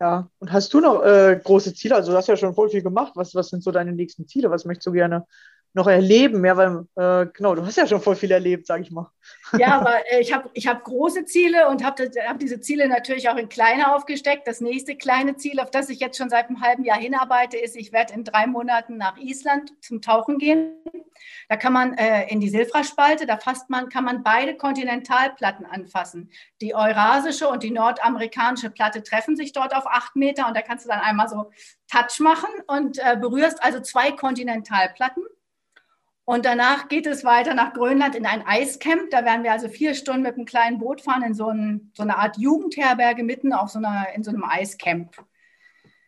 Ja, 0.00 0.28
und 0.40 0.52
hast 0.52 0.74
du 0.74 0.80
noch 0.80 1.04
äh, 1.04 1.40
große 1.42 1.74
Ziele? 1.74 1.94
Also 1.94 2.10
du 2.10 2.18
hast 2.18 2.26
ja 2.26 2.36
schon 2.36 2.56
voll 2.56 2.70
viel 2.70 2.82
gemacht. 2.82 3.12
Was, 3.14 3.36
was 3.36 3.50
sind 3.50 3.62
so 3.62 3.70
deine 3.70 3.92
nächsten 3.92 4.26
Ziele? 4.26 4.50
Was 4.50 4.64
möchtest 4.64 4.88
du 4.88 4.92
gerne 4.92 5.26
noch 5.76 5.86
erleben? 5.86 6.42
Ja, 6.44 6.56
weil, 6.56 6.86
äh, 6.96 7.26
genau, 7.32 7.54
du 7.54 7.64
hast 7.64 7.76
ja 7.76 7.86
schon 7.86 8.00
voll 8.00 8.16
viel 8.16 8.30
erlebt, 8.30 8.66
sage 8.66 8.82
ich 8.82 8.90
mal. 8.90 9.12
Ja, 9.58 9.78
aber 9.78 10.10
äh, 10.10 10.20
ich 10.20 10.32
habe 10.32 10.48
ich 10.54 10.66
hab 10.66 10.82
große 10.82 11.26
Ziele 11.26 11.68
und 11.68 11.84
habe 11.84 12.10
hab 12.26 12.38
diese 12.38 12.60
Ziele 12.60 12.88
natürlich 12.88 13.28
auch 13.28 13.36
in 13.36 13.50
kleine 13.50 13.94
aufgesteckt. 13.94 14.48
Das 14.48 14.62
nächste 14.62 14.96
kleine 14.96 15.36
Ziel, 15.36 15.60
auf 15.60 15.70
das 15.70 15.90
ich 15.90 16.00
jetzt 16.00 16.16
schon 16.16 16.30
seit 16.30 16.48
einem 16.48 16.62
halben 16.62 16.82
Jahr 16.82 16.98
hinarbeite, 16.98 17.58
ist, 17.58 17.76
ich 17.76 17.92
werde 17.92 18.14
in 18.14 18.24
drei 18.24 18.46
Monaten 18.46 18.96
nach 18.96 19.18
Island 19.18 19.70
zum 19.82 20.00
Tauchen 20.00 20.38
gehen. 20.38 20.72
Da 21.50 21.56
kann 21.56 21.74
man 21.74 21.92
äh, 21.98 22.26
in 22.30 22.40
die 22.40 22.48
Silfra-Spalte, 22.48 23.26
da 23.26 23.36
fasst 23.36 23.68
man, 23.68 23.90
kann 23.90 24.04
man 24.04 24.22
beide 24.22 24.56
Kontinentalplatten 24.56 25.66
anfassen. 25.66 26.30
Die 26.62 26.74
eurasische 26.74 27.48
und 27.48 27.62
die 27.62 27.70
nordamerikanische 27.70 28.70
Platte 28.70 29.02
treffen 29.02 29.36
sich 29.36 29.52
dort 29.52 29.76
auf 29.76 29.86
acht 29.86 30.16
Meter 30.16 30.48
und 30.48 30.56
da 30.56 30.62
kannst 30.62 30.86
du 30.86 30.88
dann 30.88 31.00
einmal 31.00 31.28
so 31.28 31.50
Touch 31.90 32.18
machen 32.20 32.48
und 32.66 32.98
äh, 32.98 33.16
berührst 33.20 33.62
also 33.62 33.80
zwei 33.80 34.12
Kontinentalplatten. 34.12 35.22
Und 36.28 36.44
danach 36.44 36.88
geht 36.88 37.06
es 37.06 37.24
weiter 37.24 37.54
nach 37.54 37.72
Grönland 37.72 38.16
in 38.16 38.26
ein 38.26 38.44
Eiscamp. 38.44 39.10
Da 39.10 39.24
werden 39.24 39.44
wir 39.44 39.52
also 39.52 39.68
vier 39.68 39.94
Stunden 39.94 40.22
mit 40.22 40.34
einem 40.34 40.44
kleinen 40.44 40.78
Boot 40.78 41.00
fahren 41.00 41.22
in 41.22 41.34
so, 41.34 41.48
ein, 41.48 41.92
so 41.94 42.02
eine 42.02 42.18
Art 42.18 42.36
Jugendherberge 42.36 43.22
mitten 43.22 43.52
auf 43.52 43.70
so 43.70 43.78
einer, 43.78 44.06
in 44.12 44.24
so 44.24 44.32
einem 44.32 44.42
Eiscamp. 44.44 45.16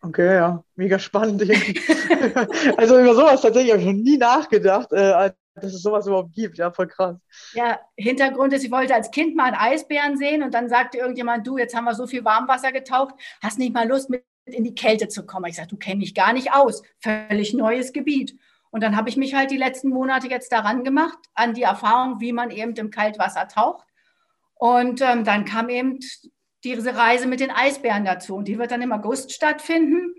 Okay, 0.02 0.34
ja, 0.34 0.64
mega 0.74 0.98
spannend. 0.98 1.42
also 2.76 2.98
über 2.98 3.14
sowas 3.14 3.42
tatsächlich 3.42 3.70
habe 3.70 3.80
ich 3.80 3.86
noch 3.86 3.92
nie 3.92 4.16
nachgedacht, 4.16 4.92
äh, 4.92 5.30
dass 5.54 5.72
es 5.72 5.82
sowas 5.82 6.08
überhaupt 6.08 6.34
gibt. 6.34 6.58
Ja, 6.58 6.72
voll 6.72 6.88
krass. 6.88 7.16
Ja, 7.52 7.78
Hintergrund 7.96 8.52
ist, 8.52 8.64
ich 8.64 8.72
wollte 8.72 8.96
als 8.96 9.12
Kind 9.12 9.36
mal 9.36 9.52
einen 9.52 9.56
Eisbären 9.56 10.16
sehen 10.16 10.42
und 10.42 10.52
dann 10.52 10.68
sagte 10.68 10.98
irgendjemand, 10.98 11.46
du, 11.46 11.58
jetzt 11.58 11.76
haben 11.76 11.84
wir 11.84 11.94
so 11.94 12.08
viel 12.08 12.24
Warmwasser 12.24 12.72
getaucht, 12.72 13.14
hast 13.40 13.60
nicht 13.60 13.72
mal 13.72 13.86
Lust, 13.86 14.10
mit 14.10 14.24
in 14.46 14.64
die 14.64 14.74
Kälte 14.74 15.06
zu 15.08 15.26
kommen? 15.26 15.46
Ich 15.46 15.56
sage, 15.56 15.68
du 15.68 15.76
kennst 15.76 15.98
mich 15.98 16.14
gar 16.14 16.32
nicht 16.32 16.52
aus. 16.52 16.82
Völlig 17.00 17.54
neues 17.54 17.92
Gebiet. 17.92 18.36
Und 18.70 18.82
dann 18.82 18.96
habe 18.96 19.08
ich 19.08 19.16
mich 19.16 19.34
halt 19.34 19.50
die 19.50 19.56
letzten 19.56 19.88
Monate 19.88 20.28
jetzt 20.28 20.52
daran 20.52 20.84
gemacht, 20.84 21.18
an 21.34 21.54
die 21.54 21.62
Erfahrung, 21.62 22.20
wie 22.20 22.32
man 22.32 22.50
eben 22.50 22.74
im 22.74 22.90
Kaltwasser 22.90 23.48
taucht. 23.48 23.86
Und 24.54 25.00
ähm, 25.00 25.24
dann 25.24 25.44
kam 25.44 25.68
eben 25.68 25.98
diese 26.64 26.96
Reise 26.96 27.26
mit 27.26 27.40
den 27.40 27.50
Eisbären 27.50 28.04
dazu. 28.04 28.36
Und 28.36 28.48
die 28.48 28.58
wird 28.58 28.70
dann 28.70 28.82
im 28.82 28.92
August 28.92 29.32
stattfinden. 29.32 30.14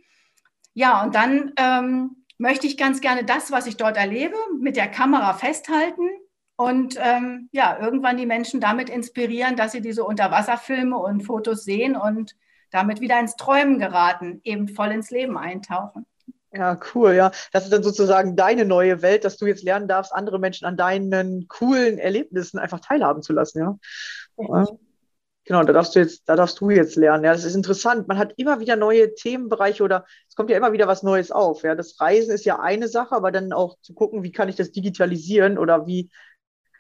Ja, 0.73 1.03
und 1.03 1.15
dann 1.15 1.53
ähm, 1.57 2.25
möchte 2.37 2.67
ich 2.67 2.77
ganz 2.77 3.01
gerne 3.01 3.23
das, 3.23 3.51
was 3.51 3.67
ich 3.67 3.77
dort 3.77 3.97
erlebe, 3.97 4.35
mit 4.59 4.77
der 4.77 4.87
Kamera 4.87 5.33
festhalten 5.33 6.09
und 6.59 6.97
ähm, 6.99 7.47
ja, 7.53 7.79
irgendwann 7.79 8.17
die 8.17 8.25
Menschen 8.25 8.59
damit 8.59 8.89
inspirieren, 8.89 9.55
dass 9.55 9.71
sie 9.71 9.79
diese 9.79 10.03
Unterwasserfilme 10.03 10.97
und 10.97 11.21
Fotos 11.21 11.63
sehen 11.63 11.95
und 11.95 12.35
damit 12.69 12.99
wieder 12.99 13.17
ins 13.17 13.37
Träumen 13.37 13.79
geraten, 13.79 14.41
eben 14.43 14.67
voll 14.67 14.91
ins 14.91 15.09
Leben 15.09 15.37
eintauchen. 15.37 16.05
Ja, 16.51 16.79
cool, 16.93 17.13
ja. 17.13 17.31
Das 17.51 17.65
ist 17.65 17.73
dann 17.73 17.83
sozusagen 17.83 18.35
deine 18.35 18.65
neue 18.65 19.01
Welt, 19.01 19.23
dass 19.23 19.37
du 19.37 19.45
jetzt 19.45 19.63
lernen 19.63 19.87
darfst, 19.87 20.13
andere 20.13 20.39
Menschen 20.39 20.65
an 20.65 20.77
deinen 20.77 21.47
coolen 21.47 21.99
Erlebnissen 21.99 22.57
einfach 22.57 22.79
teilhaben 22.79 23.21
zu 23.21 23.33
lassen, 23.33 23.59
ja. 23.59 23.77
ja. 24.37 24.65
Genau, 25.45 25.63
da 25.63 25.73
darfst 25.73 25.95
du 25.95 25.99
jetzt, 25.99 26.29
da 26.29 26.35
darfst 26.35 26.61
du 26.61 26.69
jetzt 26.69 26.95
lernen. 26.95 27.23
Ja, 27.23 27.33
das 27.33 27.43
ist 27.43 27.55
interessant. 27.55 28.07
Man 28.07 28.19
hat 28.19 28.33
immer 28.37 28.59
wieder 28.59 28.75
neue 28.75 29.15
Themenbereiche 29.15 29.83
oder 29.83 30.05
es 30.27 30.35
kommt 30.35 30.51
ja 30.51 30.57
immer 30.57 30.73
wieder 30.73 30.87
was 30.87 31.01
Neues 31.01 31.31
auf. 31.31 31.63
Ja, 31.63 31.73
das 31.73 31.99
Reisen 31.99 32.31
ist 32.31 32.45
ja 32.45 32.59
eine 32.59 32.87
Sache, 32.87 33.15
aber 33.15 33.31
dann 33.31 33.51
auch 33.51 33.77
zu 33.81 33.95
gucken, 33.95 34.21
wie 34.21 34.31
kann 34.31 34.47
ich 34.47 34.55
das 34.55 34.71
digitalisieren 34.71 35.57
oder 35.57 35.87
wie 35.87 36.11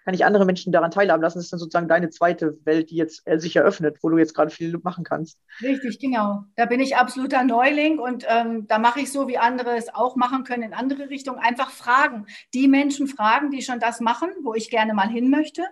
kann 0.05 0.13
ich 0.13 0.25
andere 0.25 0.45
Menschen 0.45 0.71
daran 0.71 0.91
teilhaben 0.91 1.21
lassen. 1.21 1.37
Das 1.37 1.45
ist 1.45 1.53
dann 1.53 1.59
sozusagen 1.59 1.87
deine 1.87 2.09
zweite 2.09 2.57
Welt, 2.65 2.89
die 2.89 2.95
jetzt 2.95 3.21
äh, 3.25 3.39
sich 3.39 3.55
eröffnet, 3.55 3.97
wo 4.01 4.09
du 4.09 4.17
jetzt 4.17 4.33
gerade 4.33 4.51
viel 4.51 4.77
machen 4.83 5.03
kannst. 5.03 5.39
Richtig, 5.61 5.99
genau. 5.99 6.45
Da 6.55 6.65
bin 6.65 6.79
ich 6.79 6.95
absoluter 6.97 7.43
Neuling 7.43 7.99
und 7.99 8.25
ähm, 8.27 8.67
da 8.67 8.79
mache 8.79 9.01
ich 9.01 9.11
so, 9.11 9.27
wie 9.27 9.37
andere 9.37 9.75
es 9.77 9.93
auch 9.93 10.15
machen 10.15 10.43
können, 10.43 10.63
in 10.63 10.73
andere 10.73 11.09
Richtungen. 11.09 11.39
Einfach 11.39 11.71
fragen. 11.71 12.25
Die 12.53 12.67
Menschen 12.67 13.07
fragen, 13.07 13.51
die 13.51 13.61
schon 13.61 13.79
das 13.79 13.99
machen, 13.99 14.29
wo 14.43 14.53
ich 14.53 14.69
gerne 14.69 14.93
mal 14.93 15.09
hin 15.09 15.29
möchte. 15.29 15.63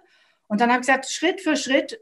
Und 0.47 0.61
dann 0.61 0.69
habe 0.69 0.81
ich 0.81 0.87
gesagt, 0.87 1.09
Schritt 1.09 1.41
für 1.41 1.55
Schritt 1.55 1.99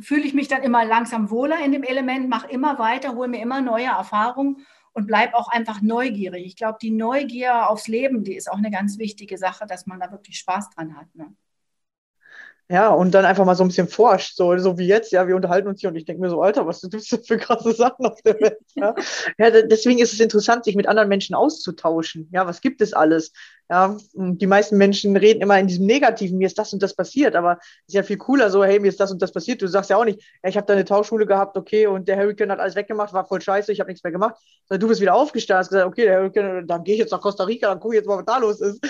fühle 0.00 0.24
ich 0.24 0.34
mich 0.34 0.48
dann 0.48 0.62
immer 0.62 0.84
langsam 0.84 1.30
wohler 1.30 1.64
in 1.64 1.72
dem 1.72 1.82
Element, 1.82 2.28
mache 2.28 2.48
immer 2.48 2.78
weiter, 2.78 3.14
hole 3.14 3.28
mir 3.28 3.42
immer 3.42 3.60
neue 3.60 3.86
Erfahrungen 3.86 4.66
und 4.92 5.06
bleib 5.06 5.34
auch 5.34 5.48
einfach 5.48 5.82
neugierig. 5.82 6.46
Ich 6.46 6.56
glaube, 6.56 6.78
die 6.80 6.90
Neugier 6.90 7.68
aufs 7.68 7.86
Leben, 7.86 8.24
die 8.24 8.34
ist 8.34 8.50
auch 8.50 8.56
eine 8.56 8.70
ganz 8.70 8.98
wichtige 8.98 9.36
Sache, 9.36 9.66
dass 9.66 9.86
man 9.86 10.00
da 10.00 10.10
wirklich 10.10 10.38
Spaß 10.38 10.70
dran 10.70 10.96
hat. 10.96 11.14
Ne? 11.14 11.34
Ja, 12.68 12.88
und 12.88 13.12
dann 13.12 13.24
einfach 13.24 13.44
mal 13.44 13.54
so 13.54 13.62
ein 13.62 13.68
bisschen 13.68 13.86
forscht, 13.86 14.34
so, 14.34 14.56
so 14.58 14.76
wie 14.76 14.88
jetzt, 14.88 15.12
ja, 15.12 15.28
wir 15.28 15.36
unterhalten 15.36 15.68
uns 15.68 15.80
hier 15.80 15.88
und 15.88 15.94
ich 15.94 16.04
denke 16.04 16.20
mir 16.20 16.30
so, 16.30 16.42
Alter, 16.42 16.66
was 16.66 16.80
gibt 16.80 16.94
es 16.94 17.08
denn 17.08 17.22
für 17.22 17.36
krasse 17.36 17.72
Sachen 17.72 18.04
auf 18.06 18.20
der 18.22 18.40
Welt? 18.40 18.58
Ja? 18.74 18.92
ja, 19.38 19.50
deswegen 19.62 20.00
ist 20.00 20.12
es 20.12 20.18
interessant, 20.18 20.64
sich 20.64 20.74
mit 20.74 20.88
anderen 20.88 21.08
Menschen 21.08 21.36
auszutauschen. 21.36 22.28
Ja, 22.32 22.44
was 22.44 22.60
gibt 22.60 22.80
es 22.82 22.92
alles? 22.92 23.32
Ja, 23.68 23.96
die 24.14 24.46
meisten 24.46 24.76
Menschen 24.76 25.16
reden 25.16 25.40
immer 25.40 25.58
in 25.58 25.66
diesem 25.66 25.86
Negativen, 25.86 26.38
mir 26.38 26.46
ist 26.46 26.56
das 26.56 26.72
und 26.72 26.82
das 26.84 26.94
passiert, 26.94 27.34
aber 27.34 27.58
es 27.60 27.88
ist 27.88 27.94
ja 27.94 28.04
viel 28.04 28.16
cooler 28.16 28.48
so, 28.48 28.64
hey, 28.64 28.78
mir 28.78 28.86
ist 28.88 29.00
das 29.00 29.10
und 29.10 29.20
das 29.20 29.32
passiert. 29.32 29.60
Du 29.60 29.66
sagst 29.66 29.90
ja 29.90 29.96
auch 29.96 30.04
nicht, 30.04 30.20
ja, 30.44 30.48
ich 30.48 30.56
habe 30.56 30.66
da 30.68 30.74
eine 30.74 30.84
Tauchschule 30.84 31.26
gehabt, 31.26 31.56
okay, 31.56 31.88
und 31.88 32.06
der 32.06 32.16
Hurricane 32.16 32.52
hat 32.52 32.60
alles 32.60 32.76
weggemacht, 32.76 33.12
war 33.12 33.26
voll 33.26 33.40
scheiße, 33.40 33.72
ich 33.72 33.80
habe 33.80 33.90
nichts 33.90 34.04
mehr 34.04 34.12
gemacht. 34.12 34.36
Sondern 34.68 34.80
du 34.80 34.88
bist 34.88 35.00
wieder 35.00 35.14
aufgestanden, 35.14 35.58
hast 35.58 35.70
gesagt, 35.70 35.86
okay, 35.86 36.04
der 36.04 36.20
Hurricane, 36.20 36.66
dann 36.66 36.84
gehe 36.84 36.94
ich 36.94 37.00
jetzt 37.00 37.10
nach 37.10 37.20
Costa 37.20 37.42
Rica, 37.42 37.68
dann 37.68 37.80
gucke 37.80 37.96
ich 37.96 38.00
jetzt 38.00 38.06
mal, 38.06 38.18
was 38.18 38.24
da 38.24 38.38
los 38.38 38.60
ist. 38.60 38.80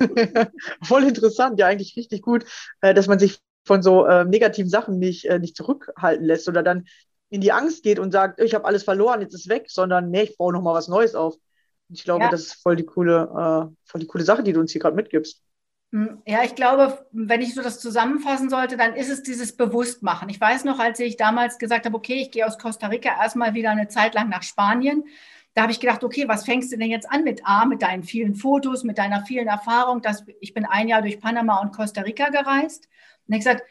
voll 0.82 1.04
interessant, 1.04 1.60
ja, 1.60 1.68
eigentlich 1.68 1.96
richtig 1.96 2.22
gut, 2.22 2.44
äh, 2.80 2.92
dass 2.92 3.06
man 3.06 3.20
sich 3.20 3.38
von 3.64 3.82
so 3.82 4.04
äh, 4.04 4.24
negativen 4.24 4.68
Sachen 4.68 4.98
nicht, 4.98 5.26
äh, 5.26 5.38
nicht 5.38 5.56
zurückhalten 5.56 6.26
lässt 6.26 6.48
oder 6.48 6.64
dann 6.64 6.86
in 7.30 7.40
die 7.40 7.52
Angst 7.52 7.84
geht 7.84 7.98
und 8.00 8.12
sagt, 8.12 8.40
ich 8.40 8.54
habe 8.54 8.64
alles 8.64 8.82
verloren, 8.82 9.20
jetzt 9.20 9.34
ist 9.34 9.48
weg, 9.48 9.66
sondern 9.68 10.10
nee, 10.10 10.22
ich 10.22 10.36
baue 10.36 10.52
nochmal 10.52 10.74
was 10.74 10.88
Neues 10.88 11.14
auf. 11.14 11.36
Ich 11.94 12.04
glaube, 12.04 12.24
ja. 12.24 12.30
das 12.30 12.42
ist 12.42 12.62
voll 12.62 12.76
die 12.76 12.84
coole, 12.84 13.22
äh, 13.22 13.74
voll 13.84 14.00
die 14.00 14.06
coole 14.06 14.24
Sache, 14.24 14.42
die 14.42 14.52
du 14.52 14.60
uns 14.60 14.72
hier 14.72 14.80
gerade 14.80 14.96
mitgibst. 14.96 15.42
Hm, 15.92 16.22
ja, 16.26 16.42
ich 16.42 16.54
glaube, 16.54 17.06
wenn 17.12 17.40
ich 17.40 17.54
so 17.54 17.62
das 17.62 17.78
zusammenfassen 17.80 18.50
sollte, 18.50 18.76
dann 18.76 18.94
ist 18.94 19.10
es 19.10 19.22
dieses 19.22 19.56
Bewusstmachen. 19.56 20.28
Ich 20.28 20.40
weiß 20.40 20.64
noch, 20.64 20.78
als 20.78 20.98
ich 21.00 21.16
damals 21.16 21.58
gesagt 21.58 21.86
habe, 21.86 21.96
okay, 21.96 22.20
ich 22.22 22.30
gehe 22.30 22.46
aus 22.46 22.58
Costa 22.58 22.88
Rica 22.88 23.10
erstmal 23.10 23.54
wieder 23.54 23.70
eine 23.70 23.88
Zeit 23.88 24.14
lang 24.14 24.28
nach 24.28 24.42
Spanien, 24.42 25.04
da 25.54 25.62
habe 25.62 25.72
ich 25.72 25.78
gedacht, 25.78 26.02
okay, 26.02 26.26
was 26.26 26.44
fängst 26.44 26.72
du 26.72 26.76
denn 26.76 26.90
jetzt 26.90 27.08
an 27.08 27.22
mit 27.22 27.46
A, 27.46 27.64
mit 27.64 27.80
deinen 27.80 28.02
vielen 28.02 28.34
Fotos, 28.34 28.82
mit 28.82 28.98
deiner 28.98 29.24
vielen 29.24 29.46
Erfahrung? 29.46 30.02
Dass, 30.02 30.24
ich 30.40 30.52
bin 30.52 30.64
ein 30.64 30.88
Jahr 30.88 31.00
durch 31.00 31.20
Panama 31.20 31.60
und 31.60 31.72
Costa 31.72 32.00
Rica 32.00 32.28
gereist. 32.28 32.88
Und 33.28 33.34
ich 33.34 33.40
gesagt, 33.40 33.62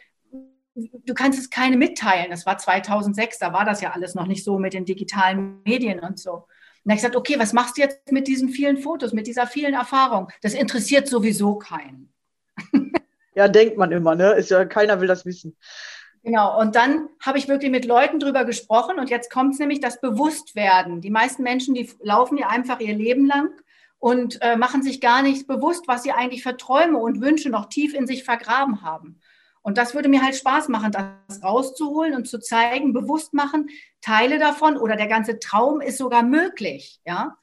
du 0.75 1.13
kannst 1.13 1.39
es 1.39 1.50
keine 1.50 1.75
mitteilen. 1.75 2.32
Das 2.32 2.46
war 2.46 2.58
2006, 2.58 3.39
da 3.39 3.51
war 3.51 3.65
das 3.65 3.82
ja 3.82 3.92
alles 3.92 4.15
noch 4.15 4.27
nicht 4.27 4.46
so 4.46 4.60
mit 4.60 4.74
den 4.74 4.86
digitalen 4.86 5.62
Medien 5.65 6.00
und 6.00 6.18
so. 6.18 6.48
Und 6.84 6.90
dann 6.90 6.98
habe 6.98 6.98
ich 6.98 7.04
gesagt, 7.04 7.16
okay, 7.16 7.40
was 7.40 7.54
machst 7.54 7.78
du 7.78 7.82
jetzt 7.82 8.12
mit 8.12 8.28
diesen 8.28 8.50
vielen 8.50 8.78
Fotos, 8.78 9.13
mit 9.13 9.25
dieser 9.25 9.48
vielen 9.48 9.74
Erfahrung? 9.74 10.28
Das 10.42 10.54
interessiert 10.54 11.08
sowieso 11.08 11.56
keinen. 11.56 12.13
ja, 13.36 13.48
denkt 13.48 13.78
man 13.78 13.94
immer, 13.94 14.16
ne? 14.16 14.34
Ist 14.34 14.52
ja, 14.52 14.66
keiner 14.66 15.00
will 15.00 15.08
das 15.08 15.25
wissen. 15.25 15.56
Genau, 16.24 16.60
und 16.60 16.75
dann 16.75 17.08
habe 17.22 17.38
ich 17.38 17.48
wirklich 17.48 17.72
mit 17.72 17.86
Leuten 17.86 18.20
drüber 18.20 18.44
gesprochen 18.44 19.00
und 19.00 19.10
jetzt 19.10 19.32
kommt 19.32 19.54
es 19.54 19.60
nämlich 19.60 19.80
das 19.80 20.02
Bewusstwerden. 20.02 21.00
Die 21.00 21.10
meisten 21.10 21.44
Menschen, 21.44 21.74
die 21.74 21.90
laufen 22.02 22.38
ja 22.38 22.48
einfach 22.48 22.82
ihr 22.82 22.96
Leben 22.96 23.28
lang 23.28 23.50
und 24.00 24.42
äh, 24.42 24.58
machen 24.58 24.84
sich 24.84 25.00
gar 25.00 25.22
nicht 25.22 25.48
bewusst, 25.48 25.88
was 25.88 26.04
sie 26.04 26.12
eigentlich 26.12 26.44
für 26.44 26.58
Träume 26.58 26.98
und 26.98 27.22
Wünsche 27.22 27.50
noch 27.50 27.68
tief 27.68 27.94
in 27.94 28.08
sich 28.08 28.25
vergraben 28.25 28.82
haben. 28.82 29.22
Und 29.63 29.77
das 29.77 29.96
würde 29.96 30.10
mir 30.10 30.22
halt 30.22 30.36
Spaß 30.36 30.67
machen, 30.67 30.91
das 30.91 31.41
rauszuholen 31.41 32.15
und 32.15 32.27
zu 32.27 32.39
zeigen, 32.39 32.93
bewusst 32.93 33.34
machen, 33.34 33.70
Teile 34.01 34.38
davon 34.38 34.77
oder 34.77 34.98
der 34.98 35.08
ganze 35.08 35.39
Traum 35.39 35.79
ist 35.79 35.98
sogar 35.98 36.22
möglich, 36.22 37.00
ja. 37.05 37.38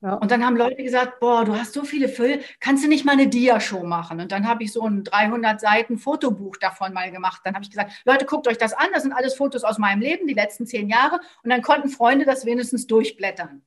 ja. 0.00 0.14
Und 0.14 0.30
dann 0.30 0.44
haben 0.46 0.56
Leute 0.56 0.82
gesagt, 0.82 1.20
boah, 1.20 1.44
du 1.44 1.54
hast 1.54 1.74
so 1.74 1.84
viele 1.84 2.08
Fülle, 2.08 2.40
kannst 2.60 2.84
du 2.84 2.88
nicht 2.88 3.04
mal 3.04 3.12
eine 3.12 3.28
Dia-Show 3.28 3.84
machen? 3.84 4.18
Und 4.18 4.32
dann 4.32 4.48
habe 4.48 4.64
ich 4.64 4.72
so 4.72 4.80
ein 4.82 5.04
300 5.04 5.60
Seiten 5.60 5.98
Fotobuch 5.98 6.56
davon 6.56 6.94
mal 6.94 7.10
gemacht. 7.10 7.42
Dann 7.44 7.54
habe 7.54 7.62
ich 7.62 7.70
gesagt, 7.70 7.92
Leute, 8.06 8.24
guckt 8.24 8.48
euch 8.48 8.56
das 8.56 8.72
an, 8.72 8.88
das 8.94 9.02
sind 9.02 9.12
alles 9.12 9.34
Fotos 9.34 9.62
aus 9.62 9.76
meinem 9.76 10.00
Leben, 10.00 10.26
die 10.26 10.34
letzten 10.34 10.66
zehn 10.66 10.88
Jahre. 10.88 11.20
Und 11.42 11.50
dann 11.50 11.60
konnten 11.60 11.90
Freunde 11.90 12.24
das 12.24 12.46
wenigstens 12.46 12.86
durchblättern. 12.86 13.62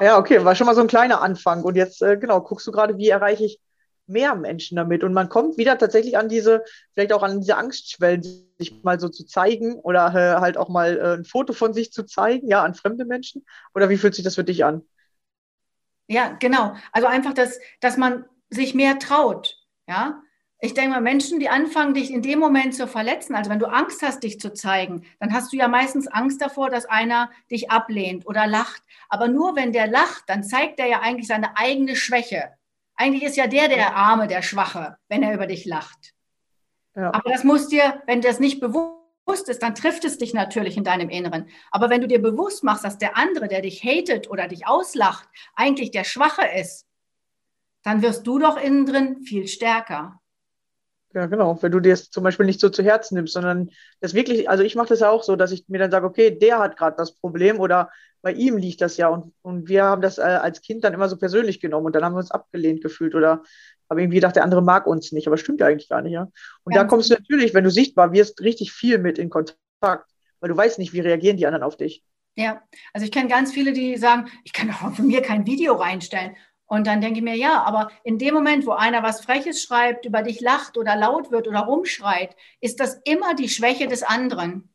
Ja, 0.00 0.16
okay, 0.16 0.42
war 0.42 0.54
schon 0.54 0.66
mal 0.66 0.74
so 0.74 0.80
ein 0.80 0.88
kleiner 0.88 1.20
Anfang. 1.20 1.62
Und 1.64 1.76
jetzt, 1.76 2.00
äh, 2.00 2.16
genau, 2.16 2.40
guckst 2.40 2.66
du 2.66 2.72
gerade, 2.72 2.96
wie 2.96 3.10
erreiche 3.10 3.44
ich 3.44 3.60
mehr 4.06 4.34
Menschen 4.34 4.76
damit. 4.76 5.04
Und 5.04 5.12
man 5.12 5.28
kommt 5.28 5.56
wieder 5.56 5.78
tatsächlich 5.78 6.16
an 6.18 6.28
diese, 6.28 6.62
vielleicht 6.92 7.12
auch 7.12 7.22
an 7.22 7.40
diese 7.40 7.56
Angstschwellen, 7.56 8.22
sich 8.58 8.82
mal 8.82 9.00
so 9.00 9.08
zu 9.08 9.24
zeigen 9.24 9.74
oder 9.74 10.14
äh, 10.14 10.40
halt 10.40 10.56
auch 10.56 10.68
mal 10.68 10.96
äh, 10.96 11.14
ein 11.14 11.24
Foto 11.24 11.52
von 11.52 11.74
sich 11.74 11.92
zu 11.92 12.04
zeigen, 12.04 12.48
ja, 12.48 12.62
an 12.62 12.74
fremde 12.74 13.04
Menschen. 13.04 13.44
Oder 13.74 13.88
wie 13.88 13.96
fühlt 13.96 14.14
sich 14.14 14.24
das 14.24 14.36
für 14.36 14.44
dich 14.44 14.64
an? 14.64 14.82
Ja, 16.06 16.36
genau. 16.38 16.74
Also 16.92 17.08
einfach, 17.08 17.34
dass, 17.34 17.58
dass 17.80 17.96
man 17.96 18.26
sich 18.50 18.74
mehr 18.74 18.98
traut. 18.98 19.56
Ja, 19.86 20.22
ich 20.64 20.72
denke 20.72 20.92
mal, 20.92 21.02
Menschen, 21.02 21.40
die 21.40 21.50
anfangen, 21.50 21.92
dich 21.92 22.10
in 22.10 22.22
dem 22.22 22.38
Moment 22.38 22.74
zu 22.74 22.86
verletzen, 22.86 23.34
also 23.34 23.50
wenn 23.50 23.58
du 23.58 23.66
Angst 23.66 24.00
hast, 24.00 24.22
dich 24.22 24.40
zu 24.40 24.54
zeigen, 24.54 25.04
dann 25.20 25.34
hast 25.34 25.52
du 25.52 25.58
ja 25.58 25.68
meistens 25.68 26.06
Angst 26.06 26.40
davor, 26.40 26.70
dass 26.70 26.86
einer 26.86 27.30
dich 27.50 27.70
ablehnt 27.70 28.26
oder 28.26 28.46
lacht. 28.46 28.82
Aber 29.10 29.28
nur 29.28 29.56
wenn 29.56 29.72
der 29.72 29.88
lacht, 29.88 30.24
dann 30.26 30.42
zeigt 30.42 30.80
er 30.80 30.86
ja 30.86 31.00
eigentlich 31.00 31.26
seine 31.26 31.58
eigene 31.58 31.96
Schwäche. 31.96 32.54
Eigentlich 32.96 33.24
ist 33.24 33.36
ja 33.36 33.46
der 33.46 33.68
der 33.68 33.96
Arme, 33.96 34.28
der 34.28 34.42
Schwache, 34.42 34.96
wenn 35.08 35.22
er 35.22 35.34
über 35.34 35.46
dich 35.46 35.64
lacht. 35.64 36.14
Ja. 36.94 37.12
Aber 37.12 37.30
das 37.30 37.44
muss 37.44 37.68
dir, 37.68 38.02
wenn 38.06 38.20
das 38.20 38.38
nicht 38.38 38.60
bewusst 38.60 39.48
ist, 39.48 39.62
dann 39.62 39.74
trifft 39.74 40.04
es 40.04 40.18
dich 40.18 40.34
natürlich 40.34 40.76
in 40.76 40.84
deinem 40.84 41.08
Inneren. 41.08 41.48
Aber 41.70 41.90
wenn 41.90 42.00
du 42.00 42.06
dir 42.06 42.22
bewusst 42.22 42.62
machst, 42.62 42.84
dass 42.84 42.98
der 42.98 43.16
andere, 43.16 43.48
der 43.48 43.62
dich 43.62 43.82
hatet 43.82 44.30
oder 44.30 44.46
dich 44.48 44.66
auslacht, 44.66 45.28
eigentlich 45.56 45.90
der 45.90 46.04
Schwache 46.04 46.46
ist, 46.46 46.86
dann 47.82 48.02
wirst 48.02 48.26
du 48.26 48.38
doch 48.38 48.56
innen 48.56 48.86
drin 48.86 49.22
viel 49.24 49.48
stärker. 49.48 50.20
Ja, 51.14 51.26
genau. 51.26 51.56
Wenn 51.62 51.70
du 51.70 51.78
dir 51.78 51.90
das 51.90 52.10
zum 52.10 52.24
Beispiel 52.24 52.44
nicht 52.44 52.58
so 52.60 52.68
zu 52.68 52.82
Herzen 52.82 53.14
nimmst, 53.14 53.34
sondern 53.34 53.70
das 54.00 54.14
wirklich, 54.14 54.50
also 54.50 54.64
ich 54.64 54.74
mache 54.74 54.88
das 54.88 55.00
ja 55.00 55.10
auch 55.10 55.22
so, 55.22 55.36
dass 55.36 55.52
ich 55.52 55.64
mir 55.68 55.78
dann 55.78 55.92
sage, 55.92 56.06
okay, 56.06 56.36
der 56.36 56.58
hat 56.58 56.76
gerade 56.76 56.96
das 56.96 57.14
Problem 57.14 57.60
oder 57.60 57.90
bei 58.20 58.32
ihm 58.32 58.56
liegt 58.56 58.80
das 58.80 58.96
ja 58.96 59.08
und, 59.08 59.32
und 59.42 59.68
wir 59.68 59.84
haben 59.84 60.02
das 60.02 60.18
äh, 60.18 60.22
als 60.22 60.60
Kind 60.60 60.82
dann 60.82 60.92
immer 60.92 61.08
so 61.08 61.16
persönlich 61.16 61.60
genommen 61.60 61.86
und 61.86 61.94
dann 61.94 62.04
haben 62.04 62.14
wir 62.14 62.18
uns 62.18 62.32
abgelehnt 62.32 62.82
gefühlt 62.82 63.14
oder 63.14 63.42
haben 63.88 63.98
irgendwie 63.98 64.16
gedacht, 64.16 64.34
der 64.34 64.42
andere 64.42 64.62
mag 64.62 64.86
uns 64.86 65.12
nicht, 65.12 65.28
aber 65.28 65.36
stimmt 65.36 65.60
ja 65.60 65.66
eigentlich 65.66 65.88
gar 65.88 66.02
nicht, 66.02 66.14
ja. 66.14 66.28
Und 66.64 66.74
ja. 66.74 66.82
da 66.82 66.88
kommst 66.88 67.10
du 67.10 67.14
natürlich, 67.14 67.54
wenn 67.54 67.64
du 67.64 67.70
sichtbar 67.70 68.12
wirst, 68.12 68.40
richtig 68.40 68.72
viel 68.72 68.98
mit 68.98 69.18
in 69.18 69.30
Kontakt, 69.30 69.58
weil 69.80 70.48
du 70.48 70.56
weißt 70.56 70.78
nicht, 70.78 70.92
wie 70.92 71.00
reagieren 71.00 71.36
die 71.36 71.46
anderen 71.46 71.62
auf 71.62 71.76
dich. 71.76 72.02
Ja, 72.36 72.62
also 72.92 73.04
ich 73.04 73.12
kenne 73.12 73.28
ganz 73.28 73.52
viele, 73.52 73.72
die 73.72 73.96
sagen, 73.96 74.28
ich 74.42 74.52
kann 74.52 74.68
doch 74.68 74.94
von 74.96 75.06
mir 75.06 75.22
kein 75.22 75.46
Video 75.46 75.74
reinstellen. 75.74 76.34
Und 76.74 76.86
dann 76.86 77.00
denke 77.00 77.18
ich 77.18 77.24
mir, 77.24 77.36
ja, 77.36 77.62
aber 77.62 77.90
in 78.02 78.18
dem 78.18 78.34
Moment, 78.34 78.66
wo 78.66 78.72
einer 78.72 79.02
was 79.02 79.22
Freches 79.22 79.62
schreibt, 79.62 80.04
über 80.04 80.22
dich 80.22 80.40
lacht 80.40 80.76
oder 80.76 80.96
laut 80.96 81.30
wird 81.30 81.48
oder 81.48 81.60
rumschreit, 81.60 82.36
ist 82.60 82.80
das 82.80 83.00
immer 83.04 83.34
die 83.34 83.48
Schwäche 83.48 83.86
des 83.86 84.02
anderen 84.02 84.68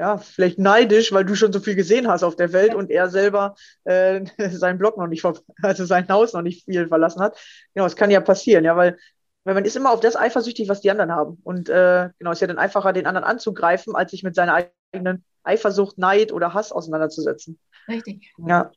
ja, 0.00 0.16
vielleicht 0.16 0.58
neidisch, 0.58 1.12
weil 1.12 1.26
du 1.26 1.34
schon 1.34 1.52
so 1.52 1.60
viel 1.60 1.74
gesehen 1.74 2.08
hast 2.08 2.22
auf 2.22 2.34
der 2.34 2.54
Welt 2.54 2.74
und 2.74 2.90
er 2.90 3.10
selber 3.10 3.54
äh, 3.84 4.24
seinen 4.50 4.78
Blog 4.78 4.96
noch 4.96 5.06
nicht, 5.06 5.22
also 5.62 5.84
sein 5.84 6.08
Haus 6.08 6.32
noch 6.32 6.40
nicht 6.40 6.64
viel 6.64 6.88
verlassen 6.88 7.20
hat. 7.20 7.38
Genau, 7.74 7.84
das 7.84 7.96
kann 7.96 8.10
ja 8.10 8.20
passieren, 8.20 8.64
ja, 8.64 8.74
weil, 8.78 8.96
weil 9.44 9.52
man 9.52 9.66
ist 9.66 9.76
immer 9.76 9.92
auf 9.92 10.00
das 10.00 10.16
eifersüchtig, 10.16 10.70
was 10.70 10.80
die 10.80 10.90
anderen 10.90 11.12
haben. 11.12 11.38
Und 11.44 11.68
äh, 11.68 12.08
genau, 12.18 12.30
es 12.30 12.38
ist 12.38 12.40
ja 12.40 12.46
dann 12.46 12.56
einfacher, 12.56 12.94
den 12.94 13.06
anderen 13.06 13.26
anzugreifen, 13.26 13.94
als 13.94 14.12
sich 14.12 14.22
mit 14.22 14.34
seiner 14.34 14.66
eigenen 14.92 15.22
Eifersucht, 15.42 15.98
Neid 15.98 16.32
oder 16.32 16.54
Hass 16.54 16.72
auseinanderzusetzen. 16.72 17.58
Richtig. 17.86 18.32
Ja. 18.38 18.70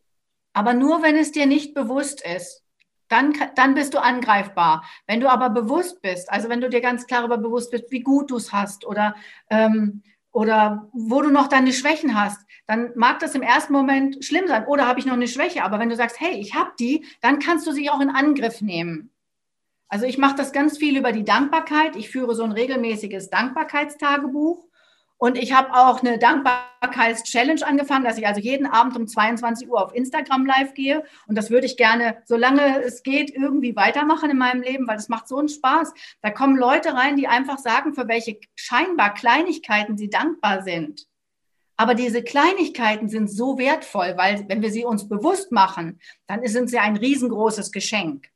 Aber 0.53 0.73
nur, 0.73 1.01
wenn 1.01 1.17
es 1.17 1.31
dir 1.31 1.45
nicht 1.45 1.73
bewusst 1.73 2.23
ist. 2.25 2.61
Dann, 3.09 3.33
dann 3.55 3.75
bist 3.75 3.93
du 3.93 4.01
angreifbar. 4.01 4.83
Wenn 5.05 5.19
du 5.19 5.29
aber 5.29 5.49
bewusst 5.49 6.01
bist, 6.01 6.31
also 6.31 6.49
wenn 6.49 6.61
du 6.61 6.69
dir 6.69 6.81
ganz 6.81 7.05
klar 7.05 7.19
darüber 7.19 7.37
bewusst 7.37 7.69
bist, 7.69 7.91
wie 7.91 7.99
gut 7.99 8.31
du 8.31 8.37
es 8.37 8.51
hast 8.51 8.85
oder 8.85 9.15
ähm, 9.51 10.01
oder 10.33 10.89
wo 10.93 11.21
du 11.21 11.29
noch 11.29 11.47
deine 11.47 11.71
Schwächen 11.71 12.19
hast, 12.19 12.43
dann 12.65 12.91
mag 12.95 13.19
das 13.19 13.35
im 13.35 13.43
ersten 13.43 13.71
Moment 13.71 14.25
schlimm 14.25 14.47
sein. 14.47 14.65
Oder 14.65 14.87
habe 14.87 14.99
ich 14.99 15.05
noch 15.05 15.13
eine 15.13 15.27
Schwäche? 15.27 15.63
Aber 15.63 15.79
wenn 15.79 15.89
du 15.89 15.95
sagst, 15.95 16.19
hey, 16.19 16.39
ich 16.39 16.55
habe 16.55 16.71
die, 16.79 17.05
dann 17.21 17.39
kannst 17.39 17.67
du 17.67 17.71
sie 17.71 17.89
auch 17.89 18.01
in 18.01 18.09
Angriff 18.09 18.61
nehmen. 18.61 19.11
Also 19.87 20.07
ich 20.07 20.17
mache 20.17 20.35
das 20.35 20.51
ganz 20.51 20.79
viel 20.79 20.97
über 20.97 21.11
die 21.11 21.23
Dankbarkeit. 21.23 21.95
Ich 21.95 22.09
führe 22.09 22.33
so 22.33 22.43
ein 22.43 22.51
regelmäßiges 22.51 23.29
Dankbarkeitstagebuch. 23.29 24.65
Und 25.23 25.37
ich 25.37 25.53
habe 25.53 25.73
auch 25.73 26.01
eine 26.01 26.19
Dankbarkeits-Challenge 26.19 27.65
angefangen, 27.65 28.03
dass 28.03 28.17
ich 28.17 28.27
also 28.27 28.41
jeden 28.41 28.65
Abend 28.65 28.97
um 28.97 29.07
22 29.07 29.69
Uhr 29.69 29.81
auf 29.81 29.95
Instagram 29.95 30.45
live 30.45 30.73
gehe. 30.73 31.05
Und 31.27 31.37
das 31.37 31.49
würde 31.49 31.65
ich 31.65 31.77
gerne, 31.77 32.17
solange 32.25 32.83
es 32.83 33.03
geht, 33.03 33.33
irgendwie 33.33 33.73
weitermachen 33.77 34.29
in 34.31 34.37
meinem 34.37 34.61
Leben, 34.61 34.85
weil 34.85 34.97
es 34.97 35.07
macht 35.07 35.29
so 35.29 35.37
einen 35.37 35.47
Spaß. 35.47 35.93
Da 36.21 36.29
kommen 36.29 36.57
Leute 36.57 36.93
rein, 36.93 37.15
die 37.15 37.29
einfach 37.29 37.57
sagen, 37.57 37.93
für 37.93 38.09
welche 38.09 38.37
scheinbar 38.55 39.13
Kleinigkeiten 39.13 39.97
sie 39.97 40.09
dankbar 40.09 40.61
sind. 40.61 41.07
Aber 41.77 41.95
diese 41.95 42.21
Kleinigkeiten 42.21 43.07
sind 43.07 43.31
so 43.31 43.57
wertvoll, 43.57 44.15
weil 44.17 44.43
wenn 44.49 44.61
wir 44.61 44.71
sie 44.71 44.83
uns 44.83 45.07
bewusst 45.07 45.53
machen, 45.53 46.01
dann 46.27 46.45
sind 46.45 46.69
sie 46.69 46.79
ein 46.79 46.97
riesengroßes 46.97 47.71
Geschenk. 47.71 48.27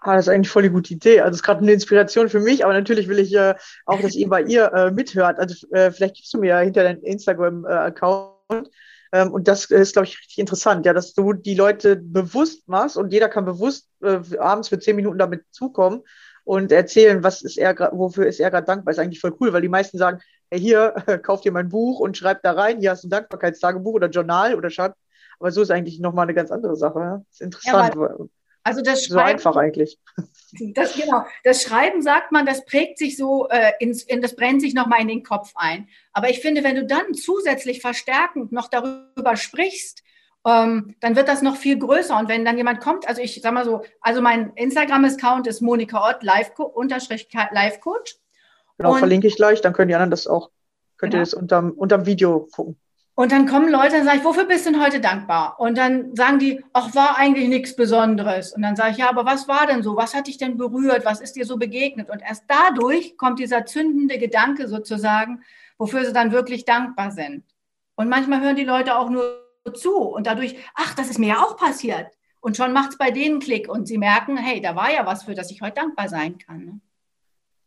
Ah, 0.00 0.14
das 0.14 0.26
ist 0.26 0.32
eigentlich 0.32 0.50
voll 0.50 0.62
die 0.62 0.70
gute 0.70 0.94
Idee. 0.94 1.20
Also 1.20 1.30
es 1.30 1.36
ist 1.38 1.42
gerade 1.42 1.60
eine 1.60 1.72
Inspiration 1.72 2.28
für 2.28 2.40
mich, 2.40 2.64
aber 2.64 2.72
natürlich 2.72 3.08
will 3.08 3.18
ich 3.18 3.34
äh, 3.34 3.54
auch, 3.84 4.00
dass 4.00 4.14
ihr 4.14 4.28
bei 4.28 4.42
ihr 4.42 4.72
äh, 4.72 4.90
mithört. 4.92 5.38
Also 5.38 5.66
äh, 5.72 5.90
vielleicht 5.90 6.16
gibst 6.16 6.32
du 6.32 6.38
mir 6.38 6.48
ja 6.48 6.60
hinter 6.60 6.84
deinen 6.84 7.02
Instagram-Account. 7.02 8.70
Ähm, 9.12 9.32
und 9.32 9.48
das 9.48 9.64
ist, 9.66 9.94
glaube 9.94 10.06
ich, 10.06 10.18
richtig 10.18 10.38
interessant, 10.38 10.86
ja, 10.86 10.92
dass 10.92 11.14
du 11.14 11.32
die 11.32 11.54
Leute 11.54 11.96
bewusst 11.96 12.68
machst 12.68 12.96
und 12.96 13.12
jeder 13.12 13.28
kann 13.28 13.44
bewusst 13.44 13.88
äh, 14.02 14.20
abends 14.38 14.68
für 14.68 14.78
zehn 14.78 14.96
Minuten 14.96 15.18
damit 15.18 15.44
zukommen 15.50 16.02
und 16.44 16.72
erzählen, 16.72 17.22
was 17.24 17.42
ist 17.42 17.58
er 17.58 17.76
wofür 17.92 18.26
ist 18.26 18.38
er 18.40 18.50
gerade 18.50 18.66
dankbar. 18.66 18.92
Ist 18.92 18.98
eigentlich 18.98 19.20
voll 19.20 19.34
cool, 19.40 19.52
weil 19.52 19.62
die 19.62 19.68
meisten 19.68 19.98
sagen, 19.98 20.20
hey, 20.50 20.60
hier, 20.60 20.94
kauf 21.22 21.40
dir 21.40 21.52
mein 21.52 21.68
Buch 21.68 22.00
und 22.00 22.16
schreib 22.16 22.42
da 22.42 22.52
rein, 22.52 22.80
hier 22.80 22.92
hast 22.92 23.04
du 23.04 23.08
ein 23.08 23.10
Dankbarkeitstagebuch 23.10 23.94
oder 23.94 24.08
Journal 24.08 24.54
oder 24.54 24.70
Schad. 24.70 24.94
Aber 25.40 25.50
so 25.52 25.62
ist 25.62 25.70
eigentlich 25.70 26.00
nochmal 26.00 26.24
eine 26.24 26.34
ganz 26.34 26.50
andere 26.50 26.76
Sache. 26.76 26.98
Ja? 26.98 27.22
ist 27.30 27.40
interessant. 27.40 27.94
Ja, 27.94 28.18
also 28.68 28.82
das 28.82 29.06
Schreiben, 29.06 29.38
so 29.38 29.48
einfach 29.48 29.56
eigentlich. 29.56 29.98
Das, 30.74 30.94
genau, 30.94 31.24
das 31.44 31.62
Schreiben 31.62 32.00
sagt 32.00 32.32
man, 32.32 32.46
das 32.46 32.64
prägt 32.64 32.96
sich 32.96 33.18
so, 33.18 33.48
äh, 33.50 33.72
ins, 33.80 34.02
in, 34.02 34.22
das 34.22 34.34
brennt 34.34 34.62
sich 34.62 34.72
nochmal 34.72 35.02
in 35.02 35.08
den 35.08 35.22
Kopf 35.22 35.52
ein. 35.56 35.88
Aber 36.14 36.30
ich 36.30 36.40
finde, 36.40 36.64
wenn 36.64 36.74
du 36.74 36.86
dann 36.86 37.12
zusätzlich 37.12 37.82
verstärkend 37.82 38.50
noch 38.50 38.68
darüber 38.68 39.36
sprichst, 39.36 40.02
ähm, 40.46 40.94
dann 41.00 41.16
wird 41.16 41.28
das 41.28 41.42
noch 41.42 41.56
viel 41.56 41.78
größer. 41.78 42.18
Und 42.18 42.30
wenn 42.30 42.46
dann 42.46 42.56
jemand 42.56 42.80
kommt, 42.80 43.06
also 43.06 43.20
ich 43.20 43.38
sag 43.42 43.52
mal 43.52 43.66
so, 43.66 43.82
also 44.00 44.22
mein 44.22 44.52
Instagram-Account 44.54 45.46
ist 45.46 45.60
Monika 45.60 46.08
Ott, 46.08 46.22
Live 46.22 46.52
unterstrich 46.58 47.28
Live 47.50 47.80
Coach. 47.80 48.16
Genau, 48.78 48.92
und, 48.92 48.98
verlinke 49.00 49.26
ich 49.26 49.36
gleich, 49.36 49.60
dann 49.60 49.74
können 49.74 49.88
die 49.88 49.94
anderen 49.96 50.10
das 50.10 50.26
auch, 50.26 50.50
könnt 50.96 51.12
genau. 51.12 51.20
ihr 51.20 51.24
das 51.26 51.34
unterm, 51.34 51.72
unterm 51.72 52.06
Video 52.06 52.48
gucken. 52.50 52.80
Und 53.18 53.32
dann 53.32 53.46
kommen 53.46 53.68
Leute 53.68 53.96
und 53.96 54.04
sagen 54.04 54.18
ich, 54.18 54.24
wofür 54.24 54.44
bist 54.44 54.64
du 54.64 54.70
denn 54.70 54.80
heute 54.80 55.00
dankbar? 55.00 55.58
Und 55.58 55.76
dann 55.76 56.14
sagen 56.14 56.38
die, 56.38 56.64
ach, 56.72 56.94
war 56.94 57.18
eigentlich 57.18 57.48
nichts 57.48 57.74
Besonderes. 57.74 58.52
Und 58.52 58.62
dann 58.62 58.76
sage 58.76 58.92
ich, 58.92 58.98
ja, 58.98 59.10
aber 59.10 59.24
was 59.24 59.48
war 59.48 59.66
denn 59.66 59.82
so? 59.82 59.96
Was 59.96 60.14
hat 60.14 60.28
dich 60.28 60.38
denn 60.38 60.56
berührt? 60.56 61.04
Was 61.04 61.20
ist 61.20 61.32
dir 61.32 61.44
so 61.44 61.56
begegnet? 61.56 62.10
Und 62.10 62.22
erst 62.22 62.44
dadurch 62.46 63.16
kommt 63.16 63.40
dieser 63.40 63.66
zündende 63.66 64.18
Gedanke 64.18 64.68
sozusagen, 64.68 65.42
wofür 65.78 66.04
sie 66.04 66.12
dann 66.12 66.30
wirklich 66.30 66.64
dankbar 66.64 67.10
sind. 67.10 67.42
Und 67.96 68.08
manchmal 68.08 68.40
hören 68.40 68.54
die 68.54 68.62
Leute 68.62 68.96
auch 68.96 69.10
nur 69.10 69.44
zu 69.74 69.96
und 69.96 70.28
dadurch, 70.28 70.54
ach, 70.76 70.94
das 70.94 71.10
ist 71.10 71.18
mir 71.18 71.30
ja 71.30 71.42
auch 71.42 71.56
passiert. 71.56 72.06
Und 72.38 72.56
schon 72.56 72.72
macht 72.72 72.90
es 72.90 72.98
bei 72.98 73.10
denen 73.10 73.40
Klick 73.40 73.68
und 73.68 73.88
sie 73.88 73.98
merken, 73.98 74.36
hey, 74.36 74.60
da 74.60 74.76
war 74.76 74.92
ja 74.92 75.06
was, 75.06 75.24
für 75.24 75.34
das 75.34 75.50
ich 75.50 75.60
heute 75.60 75.80
dankbar 75.80 76.08
sein 76.08 76.38
kann. 76.38 76.82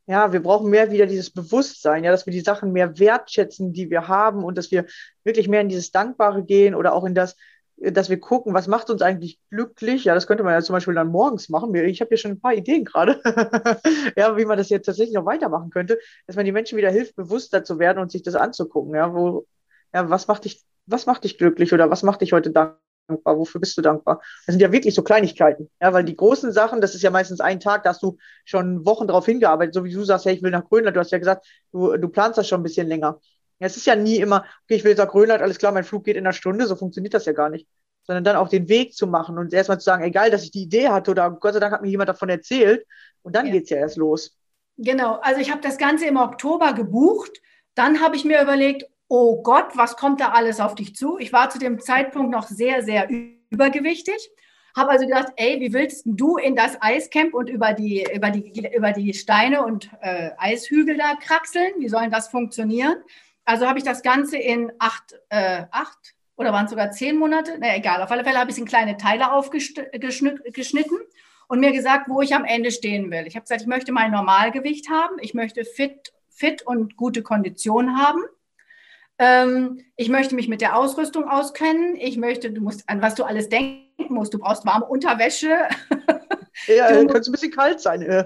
Ja, 0.08 0.34
wir 0.34 0.42
brauchen 0.42 0.70
mehr 0.70 0.92
wieder 0.92 1.06
dieses 1.06 1.30
Bewusstsein, 1.32 2.04
ja, 2.04 2.12
dass 2.12 2.26
wir 2.26 2.34
die 2.34 2.42
Sachen 2.42 2.72
mehr 2.72 3.00
wertschätzen, 3.00 3.72
die 3.72 3.90
wir 3.90 4.08
haben 4.08 4.44
und 4.44 4.58
dass 4.58 4.72
wir 4.72 4.86
wirklich 5.24 5.48
mehr 5.48 5.62
in 5.62 5.70
dieses 5.70 5.92
Dankbare 5.92 6.44
gehen 6.44 6.76
oder 6.76 6.94
auch 6.94 7.06
in 7.06 7.16
das, 7.16 7.38
dass 7.78 8.10
wir 8.10 8.20
gucken, 8.20 8.54
was 8.54 8.68
macht 8.68 8.90
uns 8.90 9.02
eigentlich 9.02 9.40
glücklich. 9.50 10.04
Ja, 10.06 10.14
das 10.14 10.28
könnte 10.28 10.44
man 10.44 10.54
ja 10.54 10.62
zum 10.62 10.74
Beispiel 10.74 10.94
dann 10.96 11.08
morgens 11.08 11.50
machen. 11.50 11.74
Ich 11.76 12.02
habe 12.02 12.10
hier 12.10 12.18
schon 12.18 12.32
ein 12.32 12.42
paar 12.42 12.54
Ideen 12.54 12.84
gerade, 12.84 13.22
ja, 14.18 14.36
wie 14.38 14.46
man 14.46 14.58
das 14.58 14.70
jetzt 14.70 14.86
tatsächlich 14.86 15.16
noch 15.16 15.26
weitermachen 15.26 15.70
könnte, 15.70 16.00
dass 16.28 16.36
man 16.36 16.46
die 16.46 16.52
Menschen 16.52 16.78
wieder 16.78 16.92
hilft, 16.92 17.16
bewusster 17.16 17.64
zu 17.64 17.80
werden 17.80 18.00
und 18.00 18.12
sich 18.12 18.24
das 18.24 18.36
anzugucken. 18.36 18.96
Ja, 18.96 19.14
wo, 19.14 19.46
ja, 19.94 20.10
was 20.10 20.28
macht 20.28 20.46
dich, 20.46 20.64
was 20.88 21.06
macht 21.06 21.24
dich 21.24 21.38
glücklich 21.38 21.74
oder 21.74 21.90
was 21.90 22.04
macht 22.04 22.22
dich 22.22 22.34
heute 22.34 22.52
dankbar? 22.52 22.80
Dankbar? 23.12 23.38
Wofür 23.38 23.60
bist 23.60 23.78
du 23.78 23.82
dankbar? 23.82 24.22
Das 24.46 24.54
sind 24.54 24.62
ja 24.62 24.72
wirklich 24.72 24.96
so 24.96 25.04
Kleinigkeiten. 25.04 25.70
Ja, 25.82 25.94
weil 25.94 26.04
die 26.04 26.16
großen 26.16 26.52
Sachen, 26.52 26.82
das 26.82 26.96
ist 26.96 27.02
ja 27.02 27.12
meistens 27.12 27.40
ein 27.40 27.60
Tag, 27.60 27.84
da 27.84 27.90
hast 27.90 28.02
du 28.04 28.18
schon 28.46 28.86
Wochen 28.86 29.08
darauf 29.08 29.26
hingearbeitet, 29.26 29.74
so 29.74 29.84
wie 29.84 29.94
du 29.94 30.04
sagst, 30.04 30.26
hey, 30.26 30.36
ich 30.36 30.44
will 30.44 30.52
nach 30.52 30.68
Grönland. 30.68 30.96
Du 30.96 31.00
hast 31.00 31.12
ja 31.12 31.18
gesagt, 31.18 31.46
du, 31.72 31.98
du 31.98 32.08
planst 32.10 32.38
das 32.38 32.48
schon 32.48 32.62
ein 32.62 32.64
bisschen 32.64 32.88
länger. 32.88 33.20
Ja, 33.60 33.68
es 33.68 33.78
ist 33.78 33.86
ja 33.86 33.96
nie 33.96 34.18
immer, 34.18 34.46
okay, 34.64 34.76
ich 34.76 34.84
will 34.84 34.92
jetzt 34.92 35.00
nach 35.00 35.08
Grönland, 35.08 35.42
alles 35.42 35.60
klar, 35.60 35.72
mein 35.72 35.84
Flug 35.84 36.04
geht 36.04 36.18
in 36.18 36.26
einer 36.26 36.34
Stunde, 36.34 36.66
so 36.66 36.76
funktioniert 36.76 37.14
das 37.14 37.26
ja 37.26 37.34
gar 37.34 37.50
nicht. 37.50 37.68
Sondern 38.08 38.24
dann 38.24 38.36
auch 38.36 38.50
den 38.50 38.68
Weg 38.70 38.96
zu 38.96 39.06
machen 39.06 39.38
und 39.38 39.54
erstmal 39.54 39.80
zu 39.80 39.86
sagen, 39.86 40.04
egal, 40.04 40.32
dass 40.32 40.44
ich 40.44 40.52
die 40.52 40.64
Idee 40.64 40.90
hatte 40.90 41.12
oder 41.12 41.30
Gott 41.30 41.54
sei 41.54 41.60
Dank 41.60 41.72
hat 41.72 41.84
mir 41.84 41.90
jemand 41.90 42.10
davon 42.10 42.30
erzählt 42.30 42.86
und 43.22 43.36
dann 43.36 43.46
ja. 43.46 43.52
geht 43.52 43.66
es 43.66 43.70
ja 43.70 43.78
erst 43.78 43.98
los. 43.98 44.36
Genau, 44.78 45.20
also 45.22 45.40
ich 45.40 45.52
habe 45.52 45.62
das 45.62 45.78
Ganze 45.78 46.08
im 46.08 46.18
Oktober 46.18 46.74
gebucht. 46.74 47.40
Dann 47.76 48.02
habe 48.02 48.16
ich 48.16 48.26
mir 48.26 48.42
überlegt, 48.42 48.86
oh 49.12 49.44
Gott, 49.44 49.76
was 49.76 49.98
kommt 49.98 50.22
da 50.22 50.30
alles 50.30 50.62
auf 50.62 50.74
dich 50.74 50.96
zu? 50.96 51.18
Ich 51.18 51.34
war 51.34 51.50
zu 51.50 51.60
dem 51.60 51.82
Zeitpunkt 51.82 52.32
noch 52.32 52.48
sehr, 52.48 52.82
sehr 52.82 53.10
übergewichtig. 53.50 54.16
Habe 54.74 54.92
also 54.92 55.06
gedacht, 55.06 55.34
ey, 55.36 55.60
wie 55.60 55.74
willst 55.74 56.04
du 56.06 56.38
in 56.38 56.56
das 56.56 56.82
Eiscamp 56.82 57.34
und 57.34 57.50
über 57.50 57.74
die, 57.74 58.08
über 58.16 58.30
die, 58.32 58.74
über 58.74 58.94
die 58.94 59.14
Steine 59.14 59.66
und 59.66 59.90
äh, 60.00 60.30
Eishügel 60.38 60.96
da 60.98 61.16
kraxeln? 61.16 61.74
Wie 61.80 61.90
soll 61.90 62.10
das 62.10 62.30
funktionieren? 62.30 62.96
Also 63.44 63.68
habe 63.68 63.80
ich 63.80 63.84
das 63.84 64.02
Ganze 64.02 64.38
in 64.38 64.72
acht, 64.80 65.20
äh, 65.28 65.64
acht 65.72 66.16
oder 66.38 66.54
waren 66.54 66.64
es 66.64 66.72
sogar 66.72 66.92
zehn 66.92 67.18
Monate? 67.18 67.58
Na 67.60 67.76
egal, 67.76 68.02
auf 68.02 68.12
alle 68.12 68.24
Fälle 68.24 68.40
habe 68.40 68.50
ich 68.50 68.56
es 68.56 68.62
in 68.62 68.66
kleine 68.66 68.96
Teile 68.96 69.34
aufgeschnitten 69.34 71.00
und 71.50 71.60
mir 71.60 71.74
gesagt, 71.74 72.08
wo 72.08 72.22
ich 72.22 72.34
am 72.34 72.46
Ende 72.46 72.72
stehen 72.72 73.12
will. 73.12 73.28
Ich 73.28 73.36
habe 73.36 73.44
gesagt, 73.44 73.60
ich 73.60 73.68
möchte 73.68 73.92
mein 73.92 74.12
Normalgewicht 74.12 74.90
haben, 74.90 75.18
ich 75.20 75.34
möchte 75.34 75.66
fit, 75.66 76.14
fit 76.30 76.66
und 76.66 76.96
gute 76.96 77.24
Kondition 77.24 77.98
haben. 77.98 78.22
Ähm, 79.18 79.82
ich 79.96 80.10
möchte 80.10 80.36
mich 80.36 80.48
mit 80.48 80.62
der 80.62 80.76
Ausrüstung 80.76 81.30
auskennen. 81.30 81.96
Ich 81.96 82.18
möchte, 82.18 82.52
du 82.52 82.62
musst 82.62 82.90
an 82.90 83.02
was 83.02 83.16
du 83.16 83.24
alles 83.24 83.50
denken 83.50 84.14
musst. 84.14 84.34
Du 84.34 84.40
brauchst 84.40 84.66
warme 84.66 84.86
Unterwäsche. 84.86 85.68
Ja, 86.68 86.88
könnte 86.88 87.16
ein 87.16 87.32
bisschen 87.32 87.52
kalt 87.52 87.80
sein. 87.80 88.02
Ja, 88.02 88.26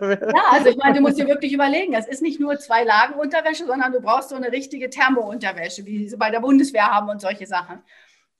also 0.51 0.69
ich 0.69 0.77
meine, 0.77 0.95
du 0.95 1.01
musst 1.01 1.17
dir 1.17 1.27
wirklich 1.27 1.53
überlegen, 1.53 1.93
es 1.93 2.07
ist 2.07 2.21
nicht 2.21 2.39
nur 2.39 2.57
zwei 2.57 2.83
Lagen 2.83 3.13
Unterwäsche, 3.13 3.65
sondern 3.65 3.93
du 3.93 4.01
brauchst 4.01 4.29
so 4.29 4.35
eine 4.35 4.51
richtige 4.51 4.89
Thermo-Unterwäsche, 4.89 5.85
wie 5.85 6.09
sie 6.09 6.17
bei 6.17 6.31
der 6.31 6.39
Bundeswehr 6.39 6.91
haben 6.91 7.09
und 7.09 7.21
solche 7.21 7.45
Sachen. 7.45 7.83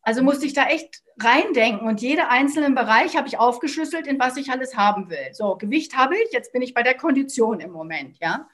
Also 0.01 0.21
musste 0.21 0.45
ich 0.45 0.53
da 0.53 0.65
echt 0.67 1.01
reindenken 1.19 1.87
und 1.87 2.01
jede 2.01 2.27
einzelnen 2.27 2.75
Bereich 2.75 3.15
habe 3.15 3.27
ich 3.27 3.39
aufgeschlüsselt, 3.39 4.05
in 4.05 4.19
was 4.19 4.37
ich 4.37 4.51
alles 4.51 4.75
haben 4.75 5.09
will. 5.09 5.33
So, 5.33 5.55
Gewicht 5.55 5.95
habe 5.95 6.15
ich, 6.15 6.31
jetzt 6.31 6.51
bin 6.53 6.61
ich 6.61 6.73
bei 6.73 6.83
der 6.83 6.95
Kondition 6.95 7.59
im 7.59 7.71
Moment, 7.71 8.17
ja. 8.19 8.47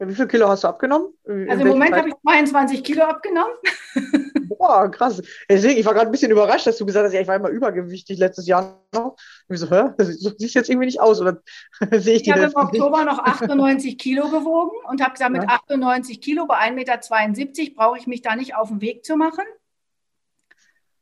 Wie 0.00 0.14
viel 0.14 0.28
Kilo 0.28 0.48
hast 0.48 0.62
du 0.62 0.68
abgenommen? 0.68 1.12
In 1.24 1.50
also 1.50 1.62
im 1.62 1.68
Moment 1.70 1.96
habe 1.96 2.08
ich 2.08 2.14
22 2.22 2.84
Kilo 2.84 3.02
abgenommen. 3.02 3.54
Boah, 4.48 4.88
krass. 4.88 5.20
Deswegen, 5.48 5.78
ich 5.78 5.84
war 5.84 5.92
gerade 5.92 6.06
ein 6.06 6.12
bisschen 6.12 6.30
überrascht, 6.30 6.68
dass 6.68 6.78
du 6.78 6.86
gesagt 6.86 7.06
hast, 7.06 7.12
ja, 7.12 7.20
ich 7.20 7.26
war 7.26 7.34
immer 7.34 7.48
übergewichtig 7.48 8.16
letztes 8.18 8.46
Jahr 8.46 8.80
noch. 8.94 9.16
Und 9.48 9.54
ich 9.54 9.58
so, 9.58 9.68
hä? 9.68 9.90
Das 9.98 10.08
sieht 10.08 10.54
jetzt 10.54 10.70
irgendwie 10.70 10.86
nicht 10.86 11.00
aus, 11.00 11.20
oder 11.20 11.42
sehe 11.90 12.14
ich 12.14 12.26
Ich 12.26 12.32
habe 12.32 12.42
im 12.42 12.54
Oktober 12.54 13.04
noch 13.04 13.18
98 13.18 13.98
Kilo 13.98 14.28
gewogen 14.28 14.76
und 14.88 15.02
habe 15.02 15.12
gesagt, 15.12 15.32
mit 15.32 15.42
ja. 15.42 15.48
98 15.48 16.20
Kilo 16.20 16.46
bei 16.46 16.58
1,72 16.58 16.74
Meter 16.74 17.74
brauche 17.74 17.98
ich 17.98 18.06
mich 18.06 18.22
da 18.22 18.36
nicht 18.36 18.54
auf 18.54 18.68
den 18.68 18.80
Weg 18.80 19.04
zu 19.04 19.16
machen. 19.16 19.44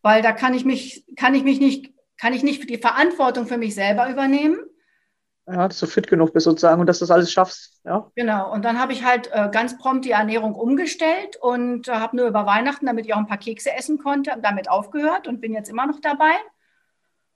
Weil 0.01 0.23
da 0.23 0.33
kann 0.33 0.55
ich 0.55 0.65
mich, 0.65 1.05
kann 1.17 1.35
ich 1.35 1.45
mich 1.45 1.61
nicht, 1.61 1.93
kann 2.17 2.33
ich 2.33 2.43
nicht 2.43 2.69
die 2.71 2.79
Verantwortung 2.79 3.47
für 3.47 3.59
mich 3.59 3.75
selber 3.75 4.09
übernehmen 4.09 4.59
ja, 5.47 5.69
dass 5.69 5.79
du 5.79 5.87
fit 5.87 6.09
genug 6.09 6.33
bist 6.33 6.45
sozusagen 6.45 6.81
und 6.81 6.87
dass 6.87 6.99
du 6.99 7.05
das 7.05 7.11
alles 7.11 7.33
schaffst. 7.33 7.81
Ja. 7.85 8.11
Genau, 8.17 8.53
und 8.53 8.65
dann 8.65 8.81
habe 8.81 8.93
ich 8.93 9.05
halt 9.05 9.31
äh, 9.33 9.49
ganz 9.51 9.79
prompt 9.79 10.05
die 10.05 10.11
Ernährung 10.11 10.55
umgestellt 10.55 11.37
und 11.41 11.89
äh, 11.89 11.93
habe 11.93 12.17
nur 12.17 12.27
über 12.27 12.47
Weihnachten, 12.47 12.87
damit 12.87 13.07
ich 13.07 13.15
auch 13.15 13.19
ein 13.19 13.29
paar 13.29 13.39
Kekse 13.39 13.73
essen 13.73 13.99
konnte, 13.99 14.37
damit 14.43 14.69
aufgehört 14.69 15.29
und 15.29 15.41
bin 15.41 15.53
jetzt 15.53 15.69
immer 15.69 15.87
noch 15.87 16.01
dabei. 16.01 16.35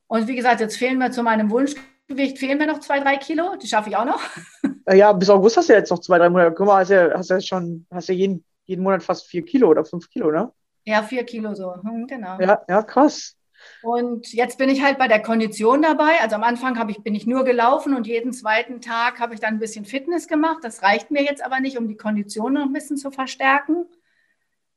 Und 0.09 0.27
wie 0.27 0.35
gesagt, 0.35 0.61
jetzt 0.61 0.77
fehlen 0.77 0.99
mir 0.99 1.13
zu 1.13 1.23
meinem 1.23 1.51
Wunschgewicht, 1.51 2.39
fehlen 2.39 2.59
mir 2.59 2.67
noch 2.67 2.81
zwei, 2.81 2.99
drei 2.99 3.17
Kilo, 3.17 3.55
die 3.57 3.69
schaffe 3.69 3.91
ich 3.91 3.97
auch 3.97 4.05
noch. 4.05 4.21
Ja, 4.93 5.13
bis 5.13 5.31
August 5.31 5.57
hast 5.57 5.69
du 5.69 5.75
ja 5.75 5.79
jetzt 5.79 5.91
noch 5.91 6.01
zwei, 6.01 6.19
drei 6.19 6.29
Monate. 6.29 6.53
Guck 6.53 6.67
mal, 6.67 6.81
hast 6.81 6.89
ja, 6.89 7.13
hast 7.15 7.31
ja 7.31 7.41
schon, 7.41 7.87
hast 7.93 8.09
ja 8.09 8.15
jeden, 8.15 8.45
jeden 8.65 8.83
Monat 8.83 9.05
fast 9.05 9.29
vier 9.29 9.45
Kilo 9.45 9.69
oder 9.69 9.85
fünf 9.85 10.11
Kilo, 10.11 10.33
ne? 10.33 10.51
Ja, 10.85 11.05
vier 11.05 11.23
Kilo 11.23 11.55
so, 11.55 11.77
hm, 11.81 12.09
genau. 12.09 12.41
Ja, 12.41 12.61
ja, 12.69 12.83
krass. 12.83 13.37
Und 13.83 14.33
jetzt 14.33 14.59
bin 14.59 14.69
ich 14.69 14.83
halt 14.83 14.99
bei 14.99 15.09
der 15.09 15.23
Kondition 15.23 15.83
dabei. 15.83 16.21
Also 16.21 16.37
am 16.37 16.43
Anfang 16.43 16.89
ich, 16.89 17.03
bin 17.03 17.15
ich 17.15 17.27
nur 17.27 17.45
gelaufen 17.45 17.95
und 17.95 18.07
jeden 18.07 18.33
zweiten 18.33 18.81
Tag 18.81 19.21
habe 19.21 19.35
ich 19.35 19.41
dann 19.41 19.55
ein 19.55 19.61
bisschen 19.61 19.85
Fitness 19.85 20.29
gemacht. 20.29 20.59
Das 20.63 20.83
reicht 20.83 21.11
mir 21.11 21.23
jetzt 21.23 21.45
aber 21.45 21.61
nicht, 21.61 21.79
um 21.79 21.89
die 21.89 21.97
Kondition 21.97 22.55
noch 22.55 22.63
ein 22.63 22.73
bisschen 22.73 22.97
zu 22.97 23.11
verstärken. 23.11 23.87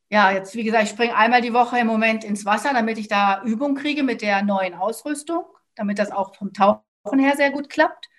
Ja, 0.10 0.32
jetzt 0.32 0.56
wie 0.56 0.64
gesagt, 0.64 0.84
ich 0.84 0.90
springe 0.90 1.16
einmal 1.16 1.42
die 1.42 1.54
Woche 1.54 1.80
im 1.80 1.88
Moment 1.88 2.24
ins 2.24 2.46
Wasser, 2.46 2.72
damit 2.74 2.98
ich 3.00 3.08
da 3.08 3.42
Übung 3.44 3.76
kriege 3.76 4.04
mit 4.04 4.22
der 4.22 4.44
neuen 4.44 4.76
Ausrüstung, 4.76 5.44
damit 5.76 5.98
das 5.98 6.12
auch 6.12 6.36
vom 6.36 6.54
Tauchen 6.54 7.20
her 7.20 7.36
sehr 7.36 7.52
gut 7.52 7.70
klappt. 7.70 8.10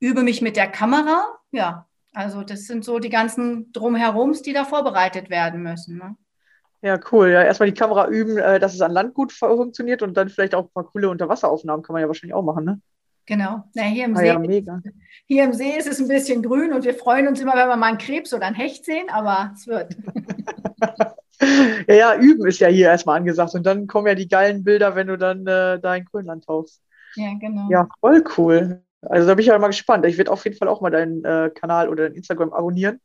Übe 0.00 0.22
mich 0.22 0.42
mit 0.42 0.56
der 0.56 0.68
Kamera. 0.68 1.38
Ja, 1.52 1.88
also 2.12 2.42
das 2.42 2.66
sind 2.66 2.84
so 2.84 2.98
die 2.98 3.08
ganzen 3.08 3.72
Drumherums, 3.72 4.42
die 4.42 4.52
da 4.52 4.64
vorbereitet 4.64 5.30
werden 5.30 5.62
müssen. 5.62 5.98
Ne? 5.98 6.16
Ja, 6.80 6.98
cool. 7.10 7.30
Ja, 7.30 7.42
erstmal 7.42 7.70
die 7.70 7.78
Kamera 7.78 8.08
üben, 8.08 8.38
äh, 8.38 8.60
dass 8.60 8.74
es 8.74 8.80
an 8.80 8.92
Land 8.92 9.14
gut 9.14 9.32
funktioniert 9.32 10.02
und 10.02 10.16
dann 10.16 10.28
vielleicht 10.28 10.54
auch 10.54 10.64
ein 10.64 10.72
paar 10.72 10.84
coole 10.84 11.08
Unterwasseraufnahmen 11.10 11.82
kann 11.82 11.94
man 11.94 12.02
ja 12.02 12.08
wahrscheinlich 12.08 12.34
auch 12.34 12.42
machen, 12.42 12.64
ne? 12.64 12.80
Genau. 13.26 13.64
Na, 13.74 13.82
hier, 13.82 14.06
im 14.06 14.16
ah, 14.16 14.20
See, 14.20 14.26
ja, 14.26 14.38
mega. 14.38 14.80
hier 15.26 15.44
im 15.44 15.52
See 15.52 15.76
ist 15.76 15.86
es 15.86 16.00
ein 16.00 16.08
bisschen 16.08 16.42
grün 16.42 16.72
und 16.72 16.84
wir 16.84 16.94
freuen 16.94 17.28
uns 17.28 17.40
immer, 17.40 17.54
wenn 17.56 17.68
wir 17.68 17.76
mal 17.76 17.88
einen 17.88 17.98
Krebs 17.98 18.32
oder 18.32 18.46
einen 18.46 18.56
Hecht 18.56 18.86
sehen, 18.86 19.10
aber 19.10 19.52
es 19.54 19.66
wird. 19.66 19.94
ja, 21.88 21.94
ja, 21.94 22.16
üben 22.16 22.46
ist 22.46 22.60
ja 22.60 22.68
hier 22.68 22.86
erstmal 22.86 23.18
angesagt 23.18 23.54
und 23.54 23.66
dann 23.66 23.86
kommen 23.86 24.06
ja 24.06 24.14
die 24.14 24.28
geilen 24.28 24.64
Bilder, 24.64 24.94
wenn 24.94 25.08
du 25.08 25.18
dann 25.18 25.46
äh, 25.46 25.78
da 25.78 25.94
in 25.94 26.06
Grönland 26.06 26.46
tauchst. 26.46 26.80
Ja, 27.16 27.34
genau. 27.38 27.68
Ja, 27.70 27.86
voll 28.00 28.24
cool. 28.38 28.82
Also 29.02 29.28
da 29.28 29.34
bin 29.34 29.42
ich 29.42 29.48
ja 29.48 29.58
mal 29.58 29.68
gespannt. 29.68 30.06
Ich 30.06 30.16
werde 30.16 30.30
auf 30.30 30.44
jeden 30.44 30.56
Fall 30.56 30.68
auch 30.68 30.80
mal 30.80 30.90
deinen 30.90 31.24
äh, 31.24 31.50
Kanal 31.54 31.88
oder 31.88 32.04
dein 32.04 32.14
Instagram 32.16 32.52
abonnieren 32.52 33.00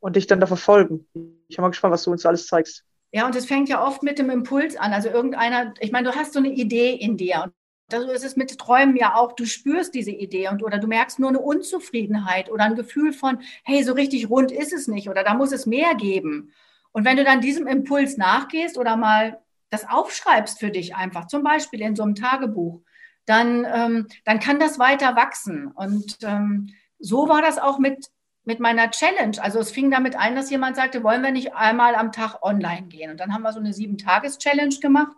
und 0.00 0.16
dich 0.16 0.26
dann 0.26 0.40
da 0.40 0.46
verfolgen. 0.46 1.06
Ich 1.48 1.56
bin 1.56 1.62
mal 1.62 1.68
gespannt, 1.68 1.92
was 1.92 2.04
du 2.04 2.10
uns 2.10 2.24
alles 2.24 2.46
zeigst. 2.46 2.84
Ja, 3.10 3.26
und 3.26 3.34
es 3.34 3.46
fängt 3.46 3.68
ja 3.68 3.84
oft 3.84 4.02
mit 4.02 4.18
dem 4.18 4.30
Impuls 4.30 4.76
an. 4.76 4.92
Also 4.92 5.08
irgendeiner, 5.08 5.72
ich 5.80 5.92
meine, 5.92 6.10
du 6.10 6.16
hast 6.16 6.32
so 6.34 6.38
eine 6.38 6.50
Idee 6.50 6.92
in 6.94 7.16
dir. 7.16 7.44
Und 7.44 7.52
so 7.90 8.10
ist 8.10 8.24
es 8.24 8.36
mit 8.36 8.58
Träumen 8.58 8.96
ja 8.96 9.14
auch. 9.14 9.32
Du 9.32 9.46
spürst 9.46 9.94
diese 9.94 10.10
Idee 10.10 10.48
und 10.48 10.62
oder 10.62 10.78
du 10.78 10.86
merkst 10.86 11.18
nur 11.18 11.30
eine 11.30 11.40
Unzufriedenheit 11.40 12.50
oder 12.50 12.64
ein 12.64 12.74
Gefühl 12.74 13.12
von, 13.12 13.40
hey, 13.64 13.82
so 13.82 13.94
richtig 13.94 14.28
rund 14.28 14.52
ist 14.52 14.72
es 14.72 14.88
nicht 14.88 15.08
oder 15.08 15.24
da 15.24 15.34
muss 15.34 15.52
es 15.52 15.64
mehr 15.64 15.94
geben. 15.94 16.52
Und 16.92 17.04
wenn 17.04 17.16
du 17.16 17.24
dann 17.24 17.40
diesem 17.40 17.66
Impuls 17.66 18.16
nachgehst 18.18 18.76
oder 18.76 18.96
mal 18.96 19.40
das 19.70 19.88
aufschreibst 19.88 20.58
für 20.58 20.70
dich 20.70 20.96
einfach, 20.96 21.26
zum 21.26 21.42
Beispiel 21.42 21.80
in 21.80 21.96
so 21.96 22.02
einem 22.02 22.14
Tagebuch, 22.14 22.80
dann, 23.24 23.66
ähm, 23.72 24.06
dann 24.24 24.40
kann 24.40 24.58
das 24.58 24.78
weiter 24.78 25.16
wachsen. 25.16 25.68
Und 25.68 26.18
ähm, 26.22 26.70
so 26.98 27.28
war 27.28 27.42
das 27.42 27.58
auch 27.58 27.78
mit 27.78 28.10
mit 28.48 28.60
meiner 28.60 28.90
Challenge. 28.90 29.36
Also 29.42 29.58
es 29.58 29.70
fing 29.70 29.90
damit 29.90 30.16
ein, 30.16 30.34
dass 30.34 30.48
jemand 30.48 30.74
sagte, 30.74 31.04
wollen 31.04 31.22
wir 31.22 31.30
nicht 31.30 31.54
einmal 31.54 31.94
am 31.94 32.12
Tag 32.12 32.42
online 32.42 32.86
gehen? 32.88 33.10
Und 33.10 33.20
dann 33.20 33.34
haben 33.34 33.42
wir 33.42 33.52
so 33.52 33.60
eine 33.60 33.74
Sieben-Tages-Challenge 33.74 34.74
gemacht. 34.80 35.14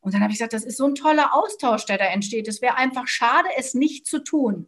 Und 0.00 0.14
dann 0.14 0.22
habe 0.22 0.32
ich 0.32 0.38
gesagt, 0.38 0.54
das 0.54 0.64
ist 0.64 0.78
so 0.78 0.86
ein 0.86 0.94
toller 0.94 1.34
Austausch, 1.34 1.84
der 1.84 1.98
da 1.98 2.06
entsteht. 2.06 2.48
Es 2.48 2.62
wäre 2.62 2.76
einfach 2.76 3.06
schade, 3.06 3.50
es 3.58 3.74
nicht 3.74 4.06
zu 4.06 4.20
tun. 4.20 4.66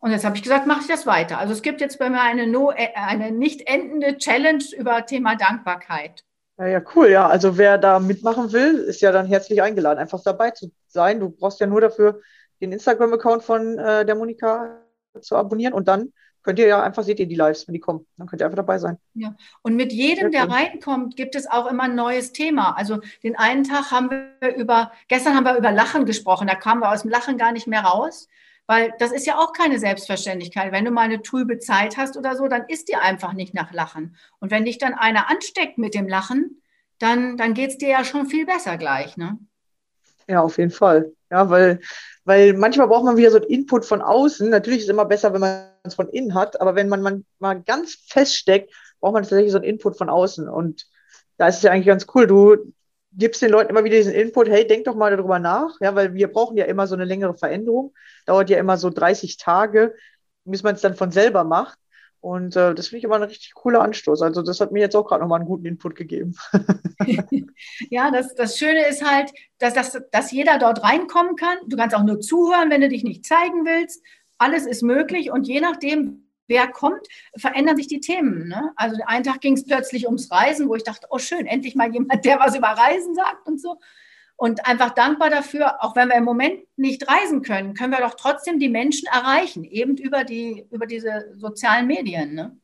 Und 0.00 0.10
jetzt 0.10 0.26
habe 0.26 0.36
ich 0.36 0.42
gesagt, 0.42 0.66
mache 0.66 0.82
ich 0.82 0.86
das 0.86 1.06
weiter. 1.06 1.38
Also 1.38 1.54
es 1.54 1.62
gibt 1.62 1.80
jetzt 1.80 1.98
bei 1.98 2.10
mir 2.10 2.20
eine, 2.20 2.46
no, 2.46 2.70
äh, 2.70 2.90
eine 2.94 3.32
nicht 3.32 3.66
endende 3.66 4.18
Challenge 4.18 4.62
über 4.76 5.06
Thema 5.06 5.34
Dankbarkeit. 5.34 6.24
Ja, 6.58 6.66
ja, 6.66 6.82
cool. 6.94 7.08
Ja, 7.08 7.26
also 7.26 7.56
wer 7.56 7.78
da 7.78 8.00
mitmachen 8.00 8.52
will, 8.52 8.80
ist 8.80 9.00
ja 9.00 9.12
dann 9.12 9.24
herzlich 9.24 9.62
eingeladen, 9.62 9.98
einfach 9.98 10.22
dabei 10.22 10.50
zu 10.50 10.70
sein. 10.88 11.20
Du 11.20 11.30
brauchst 11.30 11.58
ja 11.58 11.66
nur 11.66 11.80
dafür 11.80 12.20
den 12.60 12.72
Instagram-Account 12.72 13.42
von 13.44 13.78
äh, 13.78 14.04
der 14.04 14.14
Monika 14.14 14.82
zu 15.22 15.36
abonnieren 15.36 15.72
und 15.72 15.88
dann 15.88 16.12
könnt 16.46 16.60
ihr 16.60 16.68
ja 16.68 16.80
einfach, 16.80 17.02
seht 17.02 17.18
ihr 17.18 17.26
die 17.26 17.34
Lives, 17.34 17.66
wenn 17.66 17.72
die 17.72 17.80
kommen. 17.80 18.06
Dann 18.16 18.28
könnt 18.28 18.40
ihr 18.40 18.46
einfach 18.46 18.56
dabei 18.56 18.78
sein. 18.78 18.98
Ja. 19.14 19.34
Und 19.62 19.74
mit 19.74 19.92
jedem, 19.92 20.30
der 20.30 20.48
reinkommt, 20.48 21.16
gibt 21.16 21.34
es 21.34 21.50
auch 21.50 21.66
immer 21.66 21.82
ein 21.82 21.96
neues 21.96 22.32
Thema. 22.32 22.76
Also 22.76 23.00
den 23.24 23.34
einen 23.34 23.64
Tag 23.64 23.90
haben 23.90 24.10
wir 24.10 24.54
über, 24.54 24.92
gestern 25.08 25.34
haben 25.34 25.44
wir 25.44 25.56
über 25.56 25.72
Lachen 25.72 26.06
gesprochen, 26.06 26.46
da 26.46 26.54
kamen 26.54 26.82
wir 26.82 26.92
aus 26.92 27.02
dem 27.02 27.10
Lachen 27.10 27.36
gar 27.36 27.50
nicht 27.50 27.66
mehr 27.66 27.80
raus. 27.80 28.28
Weil 28.68 28.94
das 29.00 29.10
ist 29.10 29.26
ja 29.26 29.38
auch 29.38 29.52
keine 29.52 29.80
Selbstverständlichkeit. 29.80 30.70
Wenn 30.70 30.84
du 30.84 30.92
mal 30.92 31.02
eine 31.02 31.20
trübe 31.20 31.58
Zeit 31.58 31.96
hast 31.96 32.16
oder 32.16 32.36
so, 32.36 32.46
dann 32.46 32.64
ist 32.68 32.88
dir 32.88 33.02
einfach 33.02 33.32
nicht 33.32 33.52
nach 33.52 33.72
Lachen. 33.72 34.16
Und 34.38 34.52
wenn 34.52 34.64
dich 34.64 34.78
dann 34.78 34.94
einer 34.94 35.28
ansteckt 35.28 35.78
mit 35.78 35.94
dem 35.94 36.08
Lachen, 36.08 36.62
dann, 37.00 37.36
dann 37.36 37.54
geht 37.54 37.70
es 37.70 37.78
dir 37.78 37.88
ja 37.88 38.04
schon 38.04 38.26
viel 38.26 38.46
besser 38.46 38.76
gleich. 38.76 39.16
Ne? 39.16 39.36
Ja, 40.28 40.42
auf 40.42 40.58
jeden 40.58 40.70
Fall. 40.70 41.12
Ja, 41.30 41.50
weil, 41.50 41.80
weil 42.24 42.52
manchmal 42.52 42.86
braucht 42.86 43.04
man 43.04 43.16
wieder 43.16 43.32
so 43.32 43.38
einen 43.38 43.46
Input 43.46 43.84
von 43.84 44.00
außen. 44.00 44.48
Natürlich 44.48 44.80
ist 44.80 44.84
es 44.84 44.90
immer 44.90 45.04
besser, 45.04 45.32
wenn 45.32 45.40
man 45.40 45.75
es 45.88 45.94
von 45.94 46.08
innen 46.08 46.34
hat, 46.34 46.60
aber 46.60 46.74
wenn 46.74 46.88
man, 46.88 47.02
man 47.02 47.24
mal 47.38 47.62
ganz 47.62 47.94
feststeckt, 48.08 48.72
braucht 49.00 49.14
man 49.14 49.22
tatsächlich 49.22 49.52
so 49.52 49.58
einen 49.58 49.66
Input 49.66 49.96
von 49.96 50.08
außen. 50.08 50.48
Und 50.48 50.86
da 51.36 51.48
ist 51.48 51.56
es 51.56 51.62
ja 51.62 51.72
eigentlich 51.72 51.86
ganz 51.86 52.06
cool. 52.14 52.26
Du 52.26 52.72
gibst 53.12 53.42
den 53.42 53.50
Leuten 53.50 53.70
immer 53.70 53.84
wieder 53.84 53.96
diesen 53.96 54.14
Input, 54.14 54.48
hey, 54.48 54.66
denk 54.66 54.84
doch 54.84 54.94
mal 54.94 55.14
darüber 55.14 55.38
nach, 55.38 55.70
ja, 55.80 55.94
weil 55.94 56.14
wir 56.14 56.28
brauchen 56.28 56.56
ja 56.56 56.64
immer 56.66 56.86
so 56.86 56.94
eine 56.94 57.04
längere 57.04 57.34
Veränderung. 57.34 57.94
Dauert 58.26 58.50
ja 58.50 58.58
immer 58.58 58.76
so 58.76 58.90
30 58.90 59.36
Tage, 59.36 59.94
bis 60.44 60.62
man 60.62 60.74
es 60.74 60.80
dann 60.80 60.94
von 60.94 61.10
selber 61.10 61.44
macht. 61.44 61.78
Und 62.20 62.56
äh, 62.56 62.74
das 62.74 62.88
finde 62.88 62.98
ich 62.98 63.04
immer 63.04 63.16
ein 63.16 63.22
richtig 63.22 63.54
cooler 63.54 63.82
Anstoß. 63.82 64.20
Also 64.22 64.42
das 64.42 64.60
hat 64.60 64.72
mir 64.72 64.80
jetzt 64.80 64.96
auch 64.96 65.06
gerade 65.06 65.22
nochmal 65.22 65.38
einen 65.38 65.48
guten 65.48 65.66
Input 65.66 65.94
gegeben. 65.94 66.34
ja, 67.90 68.10
das, 68.10 68.34
das 68.34 68.58
Schöne 68.58 68.86
ist 68.88 69.04
halt, 69.04 69.30
dass, 69.58 69.74
dass, 69.74 69.96
dass 70.10 70.32
jeder 70.32 70.58
dort 70.58 70.82
reinkommen 70.82 71.36
kann. 71.36 71.58
Du 71.68 71.76
kannst 71.76 71.94
auch 71.94 72.02
nur 72.02 72.20
zuhören, 72.20 72.70
wenn 72.70 72.80
du 72.80 72.88
dich 72.88 73.04
nicht 73.04 73.24
zeigen 73.24 73.64
willst. 73.64 74.02
Alles 74.38 74.66
ist 74.66 74.82
möglich 74.82 75.30
und 75.30 75.46
je 75.46 75.60
nachdem, 75.60 76.28
wer 76.48 76.68
kommt, 76.68 77.06
verändern 77.36 77.76
sich 77.76 77.88
die 77.88 78.00
Themen. 78.00 78.48
Ne? 78.48 78.72
Also 78.76 79.00
einen 79.06 79.24
Tag 79.24 79.40
ging 79.40 79.54
es 79.54 79.64
plötzlich 79.64 80.06
ums 80.06 80.30
Reisen, 80.30 80.68
wo 80.68 80.74
ich 80.74 80.84
dachte, 80.84 81.06
oh 81.10 81.18
schön, 81.18 81.46
endlich 81.46 81.74
mal 81.74 81.92
jemand, 81.92 82.24
der 82.24 82.38
was 82.38 82.56
über 82.56 82.68
Reisen 82.68 83.14
sagt 83.14 83.46
und 83.46 83.60
so. 83.60 83.78
Und 84.38 84.66
einfach 84.66 84.90
dankbar 84.90 85.30
dafür, 85.30 85.82
auch 85.82 85.96
wenn 85.96 86.08
wir 86.08 86.16
im 86.16 86.24
Moment 86.24 86.60
nicht 86.76 87.08
reisen 87.08 87.40
können, 87.40 87.72
können 87.72 87.92
wir 87.92 88.00
doch 88.00 88.14
trotzdem 88.14 88.58
die 88.58 88.68
Menschen 88.68 89.08
erreichen, 89.08 89.64
eben 89.64 89.96
über, 89.96 90.24
die, 90.24 90.66
über 90.70 90.86
diese 90.86 91.32
sozialen 91.36 91.86
Medien. 91.86 92.34
Ne? 92.34 92.54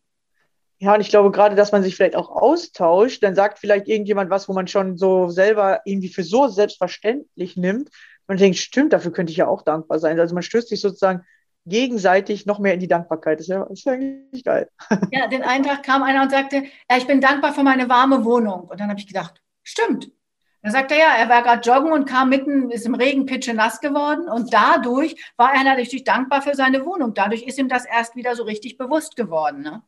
Ja, 0.83 0.95
und 0.95 1.01
ich 1.01 1.09
glaube 1.09 1.31
gerade, 1.31 1.55
dass 1.55 1.73
man 1.73 1.83
sich 1.83 1.97
vielleicht 1.97 2.17
auch 2.17 2.29
austauscht, 2.29 3.23
dann 3.23 3.35
sagt 3.35 3.59
vielleicht 3.59 3.89
irgendjemand 3.89 4.31
was, 4.31 4.49
wo 4.49 4.53
man 4.53 4.67
schon 4.67 4.99
so 4.99 5.29
selber 5.29 5.81
irgendwie 5.87 6.09
für 6.09 6.25
so 6.25 6.49
selbstverständlich 6.49 7.57
nimmt. 7.57 7.89
Man 8.27 8.37
denkt, 8.37 8.59
stimmt, 8.59 8.93
dafür 8.93 9.13
könnte 9.13 9.31
ich 9.31 9.39
ja 9.39 9.47
auch 9.47 9.63
dankbar 9.63 9.99
sein. 9.99 10.21
Also 10.21 10.35
man 10.35 10.43
stößt 10.43 10.69
sich 10.69 10.81
sozusagen 10.81 11.23
gegenseitig 11.64 12.46
noch 12.46 12.59
mehr 12.59 12.75
in 12.75 12.81
die 12.81 12.88
Dankbarkeit. 12.88 13.38
Das 13.38 13.46
ist 13.46 13.51
ja, 13.51 13.61
das 13.61 13.79
ist 13.79 13.85
ja 13.85 13.92
eigentlich 13.92 14.44
geil. 14.44 14.68
Ja, 15.11 15.29
den 15.29 15.42
einen 15.42 15.64
Tag 15.64 15.83
kam 15.83 16.03
einer 16.03 16.22
und 16.22 16.31
sagte, 16.31 16.64
ja, 16.90 16.96
ich 16.96 17.07
bin 17.07 17.20
dankbar 17.20 17.53
für 17.55 17.62
meine 17.62 17.88
warme 17.88 18.25
Wohnung. 18.25 18.62
Und 18.62 18.81
dann 18.81 18.88
habe 18.88 18.98
ich 18.98 19.07
gedacht, 19.07 19.40
stimmt. 19.62 20.11
Dann 20.62 20.72
sagte 20.72 20.94
er, 20.94 21.01
ja, 21.01 21.16
er 21.18 21.29
war 21.29 21.42
gerade 21.42 21.68
joggen 21.68 21.92
und 21.92 22.09
kam 22.09 22.29
mitten, 22.29 22.70
ist 22.70 22.87
im 22.87 22.94
Regen 22.94 23.27
pitche 23.27 23.53
nass 23.53 23.81
geworden. 23.81 24.29
Und 24.29 24.53
dadurch 24.53 25.16
war 25.37 25.53
er 25.55 25.64
natürlich 25.64 26.05
dankbar 26.05 26.40
für 26.40 26.55
seine 26.55 26.85
Wohnung. 26.87 27.14
Dadurch 27.14 27.42
ist 27.42 27.59
ihm 27.59 27.68
das 27.68 27.85
erst 27.85 28.14
wieder 28.14 28.37
so 28.37 28.44
richtig 28.44 28.79
bewusst 28.79 29.16
geworden. 29.16 29.62
Ne? 29.62 29.83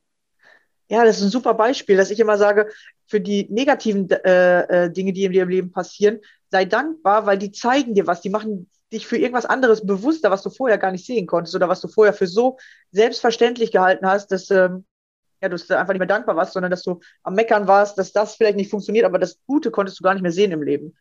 Ja, 0.88 1.04
das 1.04 1.18
ist 1.18 1.24
ein 1.24 1.30
super 1.30 1.54
Beispiel, 1.54 1.96
dass 1.96 2.10
ich 2.10 2.18
immer 2.18 2.36
sage, 2.36 2.68
für 3.06 3.20
die 3.20 3.46
negativen 3.50 4.10
äh, 4.10 4.86
äh 4.86 4.90
Dinge, 4.90 5.12
die 5.12 5.24
in 5.24 5.32
dir 5.32 5.42
im 5.44 5.48
Leben 5.48 5.70
passieren, 5.70 6.20
sei 6.50 6.64
dankbar, 6.64 7.26
weil 7.26 7.38
die 7.38 7.52
zeigen 7.52 7.94
dir 7.94 8.06
was, 8.06 8.20
die 8.20 8.30
machen 8.30 8.68
dich 8.94 9.06
für 9.06 9.18
irgendwas 9.18 9.46
anderes 9.46 9.86
bewusster, 9.86 10.30
was 10.30 10.42
du 10.42 10.50
vorher 10.50 10.78
gar 10.78 10.92
nicht 10.92 11.04
sehen 11.04 11.26
konntest 11.26 11.54
oder 11.54 11.68
was 11.68 11.80
du 11.80 11.88
vorher 11.88 12.14
für 12.14 12.26
so 12.26 12.58
selbstverständlich 12.90 13.72
gehalten 13.72 14.06
hast, 14.06 14.28
dass 14.32 14.50
ähm, 14.50 14.86
ja, 15.42 15.48
du 15.48 15.56
einfach 15.76 15.92
nicht 15.92 15.98
mehr 15.98 16.06
dankbar 16.06 16.36
warst, 16.36 16.54
sondern 16.54 16.70
dass 16.70 16.82
du 16.82 17.00
am 17.22 17.34
Meckern 17.34 17.68
warst, 17.68 17.98
dass 17.98 18.12
das 18.12 18.36
vielleicht 18.36 18.56
nicht 18.56 18.70
funktioniert, 18.70 19.04
aber 19.04 19.18
das 19.18 19.38
Gute 19.46 19.70
konntest 19.70 19.98
du 19.98 20.02
gar 20.02 20.14
nicht 20.14 20.22
mehr 20.22 20.32
sehen 20.32 20.52
im 20.52 20.62
Leben. 20.62 20.96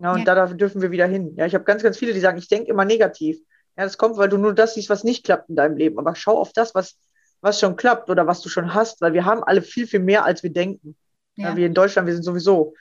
Ja, 0.00 0.12
und 0.12 0.26
ja. 0.26 0.34
da 0.34 0.46
dürfen 0.48 0.82
wir 0.82 0.90
wieder 0.90 1.06
hin. 1.06 1.34
Ja, 1.36 1.46
ich 1.46 1.54
habe 1.54 1.64
ganz, 1.64 1.82
ganz 1.82 1.96
viele, 1.96 2.12
die 2.12 2.20
sagen, 2.20 2.36
ich 2.36 2.48
denke 2.48 2.70
immer 2.70 2.84
negativ. 2.84 3.38
Ja, 3.76 3.84
das 3.84 3.96
kommt, 3.96 4.16
weil 4.16 4.28
du 4.28 4.36
nur 4.36 4.54
das 4.54 4.74
siehst, 4.74 4.90
was 4.90 5.04
nicht 5.04 5.24
klappt 5.24 5.48
in 5.48 5.56
deinem 5.56 5.76
Leben. 5.76 5.98
Aber 5.98 6.14
schau 6.14 6.38
auf 6.38 6.52
das, 6.52 6.74
was, 6.74 6.98
was 7.40 7.60
schon 7.60 7.76
klappt 7.76 8.10
oder 8.10 8.26
was 8.26 8.40
du 8.42 8.48
schon 8.48 8.74
hast, 8.74 9.00
weil 9.00 9.12
wir 9.12 9.24
haben 9.24 9.42
alle 9.42 9.62
viel, 9.62 9.86
viel 9.86 10.00
mehr, 10.00 10.24
als 10.24 10.42
wir 10.42 10.52
denken. 10.52 10.96
Ja. 11.36 11.50
Ja, 11.50 11.56
wir 11.56 11.66
in 11.66 11.74
Deutschland, 11.74 12.06
wir 12.06 12.14
sind 12.14 12.22
sowieso 12.22 12.74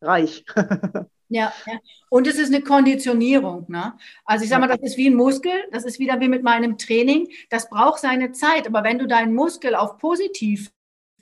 reich. 0.00 0.44
Ja, 1.32 1.52
ja, 1.64 1.78
und 2.08 2.26
es 2.26 2.38
ist 2.38 2.52
eine 2.52 2.60
Konditionierung. 2.60 3.64
Ne? 3.68 3.94
Also 4.24 4.42
ich 4.42 4.50
sage 4.50 4.66
mal, 4.66 4.66
das 4.66 4.80
ist 4.82 4.96
wie 4.96 5.08
ein 5.08 5.14
Muskel, 5.14 5.52
das 5.70 5.84
ist 5.84 6.00
wieder 6.00 6.18
wie 6.18 6.28
mit 6.28 6.42
meinem 6.42 6.76
Training. 6.76 7.28
Das 7.50 7.70
braucht 7.70 8.00
seine 8.00 8.32
Zeit, 8.32 8.66
aber 8.66 8.82
wenn 8.82 8.98
du 8.98 9.06
deinen 9.06 9.32
Muskel 9.32 9.76
auf 9.76 9.98
positiv 9.98 10.72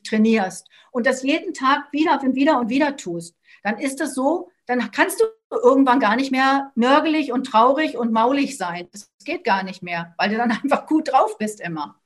trainierst 0.08 0.66
und 0.92 1.06
das 1.06 1.22
jeden 1.22 1.52
Tag 1.52 1.92
wieder 1.92 2.18
und 2.22 2.34
wieder 2.34 2.58
und 2.58 2.70
wieder 2.70 2.96
tust, 2.96 3.36
dann 3.62 3.78
ist 3.78 4.00
das 4.00 4.14
so, 4.14 4.48
dann 4.64 4.90
kannst 4.92 5.20
du 5.20 5.26
irgendwann 5.50 6.00
gar 6.00 6.16
nicht 6.16 6.32
mehr 6.32 6.72
nörgelig 6.74 7.30
und 7.30 7.44
traurig 7.44 7.98
und 7.98 8.10
maulig 8.10 8.56
sein. 8.56 8.88
Das 8.92 9.10
geht 9.26 9.44
gar 9.44 9.62
nicht 9.62 9.82
mehr, 9.82 10.14
weil 10.16 10.30
du 10.30 10.38
dann 10.38 10.50
einfach 10.62 10.86
gut 10.86 11.12
drauf 11.12 11.36
bist 11.36 11.60
immer. 11.60 12.00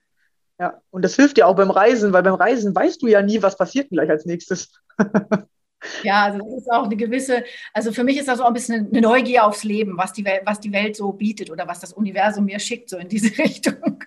Ja, 0.58 0.82
und 0.90 1.02
das 1.04 1.14
hilft 1.14 1.36
dir 1.36 1.46
auch 1.46 1.54
beim 1.54 1.70
Reisen, 1.70 2.12
weil 2.12 2.24
beim 2.24 2.34
Reisen 2.34 2.74
weißt 2.74 3.00
du 3.00 3.06
ja 3.06 3.22
nie, 3.22 3.42
was 3.42 3.56
passiert 3.56 3.90
gleich 3.90 4.10
als 4.10 4.26
nächstes. 4.26 4.72
Ja, 6.02 6.24
also 6.24 6.38
das 6.38 6.62
ist 6.62 6.72
auch 6.72 6.84
eine 6.84 6.96
gewisse, 6.96 7.44
also 7.72 7.92
für 7.92 8.04
mich 8.04 8.18
ist 8.18 8.28
das 8.28 8.40
auch 8.40 8.46
ein 8.46 8.52
bisschen 8.52 8.88
eine 8.90 9.00
Neugier 9.00 9.44
aufs 9.44 9.64
Leben, 9.64 9.96
was 9.96 10.12
die, 10.12 10.24
Welt, 10.24 10.42
was 10.44 10.60
die 10.60 10.72
Welt 10.72 10.96
so 10.96 11.12
bietet 11.12 11.50
oder 11.50 11.66
was 11.66 11.80
das 11.80 11.92
Universum 11.92 12.44
mir 12.44 12.58
schickt, 12.58 12.90
so 12.90 12.98
in 12.98 13.08
diese 13.08 13.36
Richtung. 13.38 14.02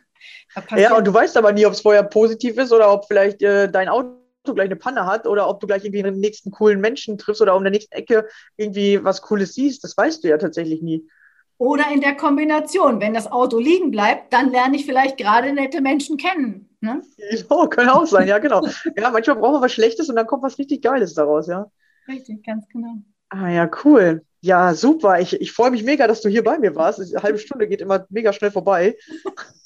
Ja, 0.76 0.96
und 0.96 1.06
du 1.06 1.14
weißt 1.14 1.36
aber 1.38 1.52
nie, 1.52 1.66
ob 1.66 1.74
es 1.74 1.82
vorher 1.82 2.04
positiv 2.04 2.58
ist 2.58 2.72
oder 2.72 2.92
ob 2.92 3.06
vielleicht 3.08 3.42
äh, 3.42 3.70
dein 3.70 3.90
Auto 3.90 4.16
gleich 4.54 4.66
eine 4.66 4.76
Panne 4.76 5.06
hat 5.06 5.28
oder 5.28 5.50
ob 5.50 5.60
du 5.60 5.68
gleich 5.68 5.84
irgendwie 5.84 6.04
den 6.04 6.20
nächsten 6.20 6.52
coolen 6.52 6.80
Menschen 6.80 7.18
triffst 7.18 7.42
oder 7.42 7.56
um 7.56 7.64
der 7.64 7.72
nächsten 7.72 7.94
Ecke 7.94 8.28
irgendwie 8.56 9.04
was 9.04 9.22
Cooles 9.22 9.54
siehst. 9.54 9.84
Das 9.84 9.98
weißt 9.98 10.24
du 10.24 10.30
ja 10.30 10.38
tatsächlich 10.38 10.82
nie. 10.82 11.10
Oder 11.58 11.86
in 11.94 12.02
der 12.02 12.16
Kombination, 12.16 13.00
wenn 13.00 13.14
das 13.14 13.32
Auto 13.32 13.60
liegen 13.60 13.92
bleibt, 13.92 14.34
dann 14.34 14.52
lerne 14.52 14.76
ich 14.76 14.86
vielleicht 14.86 15.18
gerade 15.18 15.54
nette 15.54 15.82
Menschen 15.82 16.18
kennen. 16.18 16.70
Ne? 16.82 17.02
Oh, 17.50 17.68
kann 17.68 17.90
auch 17.90 18.06
sein, 18.06 18.28
ja, 18.28 18.40
genau. 18.40 18.66
ja, 18.96 19.10
manchmal 19.10 19.38
brauchen 19.38 19.56
wir 19.56 19.62
was 19.62 19.74
Schlechtes 19.74 20.10
und 20.10 20.16
dann 20.16 20.28
kommt 20.28 20.44
was 20.44 20.60
richtig 20.60 20.82
Geiles 20.82 21.14
daraus, 21.14 21.48
ja. 21.48 21.72
Richtig, 22.08 22.46
ganz 22.46 22.68
genau. 22.68 22.96
Ah 23.30 23.50
ja, 23.50 23.70
cool. 23.84 24.24
Ja, 24.42 24.76
super. 24.76 25.20
Ich, 25.20 25.42
ich 25.42 25.52
freue 25.52 25.72
mich 25.72 25.84
mega, 25.84 26.06
dass 26.08 26.22
du 26.22 26.30
hier 26.30 26.44
bei 26.44 26.60
mir 26.60 26.76
warst. 26.76 27.00
Eine 27.00 27.24
halbe 27.24 27.40
Stunde 27.40 27.68
geht 27.68 27.82
immer 27.82 28.06
mega 28.10 28.32
schnell 28.32 28.52
vorbei. 28.52 28.96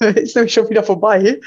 Ist 0.00 0.34
nämlich 0.34 0.54
schon 0.54 0.70
wieder 0.70 0.82
vorbei. 0.82 1.40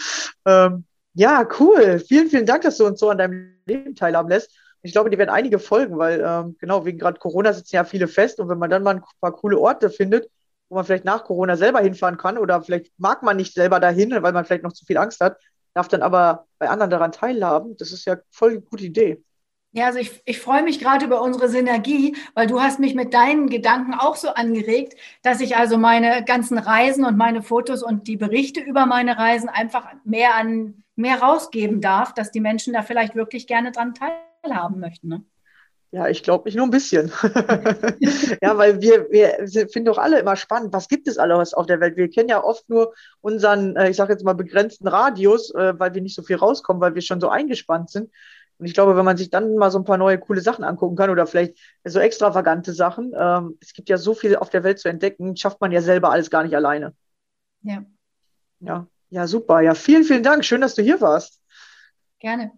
Ähm, 0.45 0.85
ja, 1.15 1.47
cool. 1.59 1.99
Vielen, 1.99 2.29
vielen 2.29 2.45
Dank, 2.45 2.61
dass 2.61 2.77
du 2.77 2.85
uns 2.85 2.99
so 2.99 3.09
an 3.09 3.17
deinem 3.17 3.55
Leben 3.65 3.95
teilhaben 3.95 4.29
lässt. 4.29 4.55
Ich 4.83 4.91
glaube, 4.91 5.09
die 5.09 5.17
werden 5.17 5.29
einige 5.29 5.59
folgen, 5.59 5.97
weil 5.97 6.21
ähm, 6.25 6.57
genau 6.59 6.85
wegen 6.85 6.99
gerade 6.99 7.17
Corona 7.17 7.53
sitzen 7.53 7.77
ja 7.77 7.85
viele 7.85 8.07
fest 8.07 8.39
und 8.39 8.49
wenn 8.49 8.59
man 8.59 8.69
dann 8.69 8.83
mal 8.83 8.97
ein 8.97 9.03
paar 9.21 9.31
coole 9.31 9.57
Orte 9.57 9.89
findet, 9.89 10.29
wo 10.67 10.75
man 10.75 10.83
vielleicht 10.83 11.05
nach 11.05 11.23
Corona 11.23 11.55
selber 11.55 11.79
hinfahren 11.79 12.17
kann 12.17 12.37
oder 12.37 12.61
vielleicht 12.61 12.91
mag 12.97 13.23
man 13.23 13.37
nicht 13.37 13.53
selber 13.53 13.79
dahin, 13.79 14.11
weil 14.11 14.33
man 14.33 14.43
vielleicht 14.43 14.63
noch 14.63 14.73
zu 14.73 14.85
viel 14.85 14.97
Angst 14.97 15.21
hat, 15.21 15.37
darf 15.73 15.87
dann 15.87 16.01
aber 16.01 16.47
bei 16.59 16.69
anderen 16.69 16.91
daran 16.91 17.13
teilhaben. 17.13 17.77
Das 17.77 17.93
ist 17.93 18.05
ja 18.05 18.17
voll 18.29 18.51
eine 18.51 18.61
gute 18.61 18.83
Idee. 18.83 19.23
Ja, 19.71 19.87
also 19.87 19.99
ich, 19.99 20.21
ich 20.25 20.39
freue 20.39 20.63
mich 20.63 20.79
gerade 20.79 21.05
über 21.05 21.21
unsere 21.21 21.47
Synergie, 21.49 22.15
weil 22.35 22.45
du 22.45 22.61
hast 22.61 22.79
mich 22.79 22.93
mit 22.93 23.13
deinen 23.13 23.49
Gedanken 23.49 23.93
auch 23.95 24.17
so 24.17 24.29
angeregt, 24.29 24.95
dass 25.23 25.39
ich 25.39 25.55
also 25.55 25.77
meine 25.77 26.23
ganzen 26.25 26.59
Reisen 26.59 27.05
und 27.05 27.17
meine 27.17 27.41
Fotos 27.41 27.81
und 27.81 28.07
die 28.07 28.17
Berichte 28.17 28.59
über 28.59 28.85
meine 28.85 29.17
Reisen 29.17 29.49
einfach 29.49 29.87
mehr 30.03 30.35
an 30.35 30.83
mehr 30.95 31.21
rausgeben 31.21 31.81
darf, 31.81 32.13
dass 32.13 32.29
die 32.29 32.41
Menschen 32.41 32.73
da 32.73 32.83
vielleicht 32.83 33.15
wirklich 33.15 33.47
gerne 33.47 33.71
dran 33.71 33.95
teilhaben 33.95 34.32
möchten. 34.75 35.07
Ne? 35.07 35.25
Ja, 35.91 36.07
ich 36.07 36.23
glaube 36.23 36.45
nicht 36.45 36.55
nur 36.55 36.65
ein 36.65 36.71
bisschen. 36.71 37.11
ja, 38.41 38.57
weil 38.57 38.81
wir, 38.81 39.11
wir 39.11 39.69
finden 39.69 39.85
doch 39.85 39.99
alle 39.99 40.19
immer 40.19 40.35
spannend, 40.35 40.73
was 40.73 40.87
gibt 40.87 41.07
es 41.07 41.19
alles 41.19 41.53
auf 41.53 41.67
der 41.67 41.79
Welt? 41.79 41.97
Wir 41.97 42.09
kennen 42.09 42.29
ja 42.29 42.43
oft 42.43 42.67
nur 42.67 42.95
unseren, 43.21 43.75
äh, 43.75 43.91
ich 43.91 43.97
sage 43.97 44.11
jetzt 44.11 44.23
mal, 44.23 44.33
begrenzten 44.33 44.87
Radius, 44.87 45.53
äh, 45.53 45.77
weil 45.77 45.93
wir 45.93 46.01
nicht 46.01 46.15
so 46.15 46.23
viel 46.23 46.37
rauskommen, 46.37 46.81
weil 46.81 46.95
wir 46.95 47.03
schon 47.03 47.21
so 47.21 47.29
eingespannt 47.29 47.91
sind. 47.91 48.09
Und 48.57 48.65
ich 48.65 48.73
glaube, 48.73 48.95
wenn 48.95 49.05
man 49.05 49.17
sich 49.17 49.29
dann 49.29 49.55
mal 49.55 49.69
so 49.69 49.77
ein 49.77 49.83
paar 49.85 49.99
neue 49.99 50.17
coole 50.17 50.41
Sachen 50.41 50.63
angucken 50.63 50.95
kann 50.95 51.11
oder 51.11 51.27
vielleicht 51.27 51.59
so 51.83 51.99
extravagante 51.99 52.73
Sachen, 52.73 53.13
ähm, 53.15 53.57
es 53.61 53.73
gibt 53.73 53.87
ja 53.87 53.97
so 53.97 54.15
viel 54.15 54.35
auf 54.35 54.49
der 54.49 54.63
Welt 54.63 54.79
zu 54.79 54.89
entdecken, 54.89 55.37
schafft 55.37 55.61
man 55.61 55.71
ja 55.71 55.81
selber 55.81 56.09
alles 56.09 56.31
gar 56.31 56.41
nicht 56.41 56.55
alleine. 56.55 56.95
Ja. 57.61 57.85
Ja, 58.61 58.87
ja, 59.09 59.27
super. 59.27 59.61
Ja, 59.61 59.75
vielen, 59.75 60.05
vielen 60.05 60.23
Dank. 60.23 60.43
Schön, 60.43 60.61
dass 60.61 60.73
du 60.73 60.81
hier 60.81 61.01
warst. 61.01 61.39
Gerne. 62.17 62.51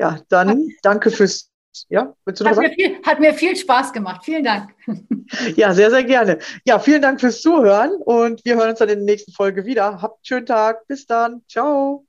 Ja, 0.00 0.18
dann 0.30 0.70
danke 0.82 1.10
fürs 1.10 1.50
ja, 1.88 2.14
willst 2.24 2.40
du 2.40 2.44
noch 2.44 2.52
hat, 2.52 2.58
mir 2.58 2.70
viel, 2.70 3.02
hat 3.04 3.20
mir 3.20 3.34
viel 3.34 3.54
Spaß 3.54 3.92
gemacht. 3.92 4.22
Vielen 4.24 4.44
Dank. 4.44 4.74
Ja, 5.54 5.72
sehr, 5.72 5.90
sehr 5.90 6.02
gerne. 6.02 6.38
Ja, 6.64 6.80
vielen 6.80 7.02
Dank 7.02 7.20
fürs 7.20 7.40
Zuhören 7.40 7.92
und 8.02 8.44
wir 8.44 8.56
hören 8.56 8.70
uns 8.70 8.80
dann 8.80 8.88
in 8.88 8.98
der 8.98 9.04
nächsten 9.04 9.30
Folge 9.30 9.64
wieder. 9.64 10.02
Habt 10.02 10.16
einen 10.16 10.24
schönen 10.24 10.46
Tag. 10.46 10.84
Bis 10.88 11.06
dann. 11.06 11.42
Ciao. 11.48 12.04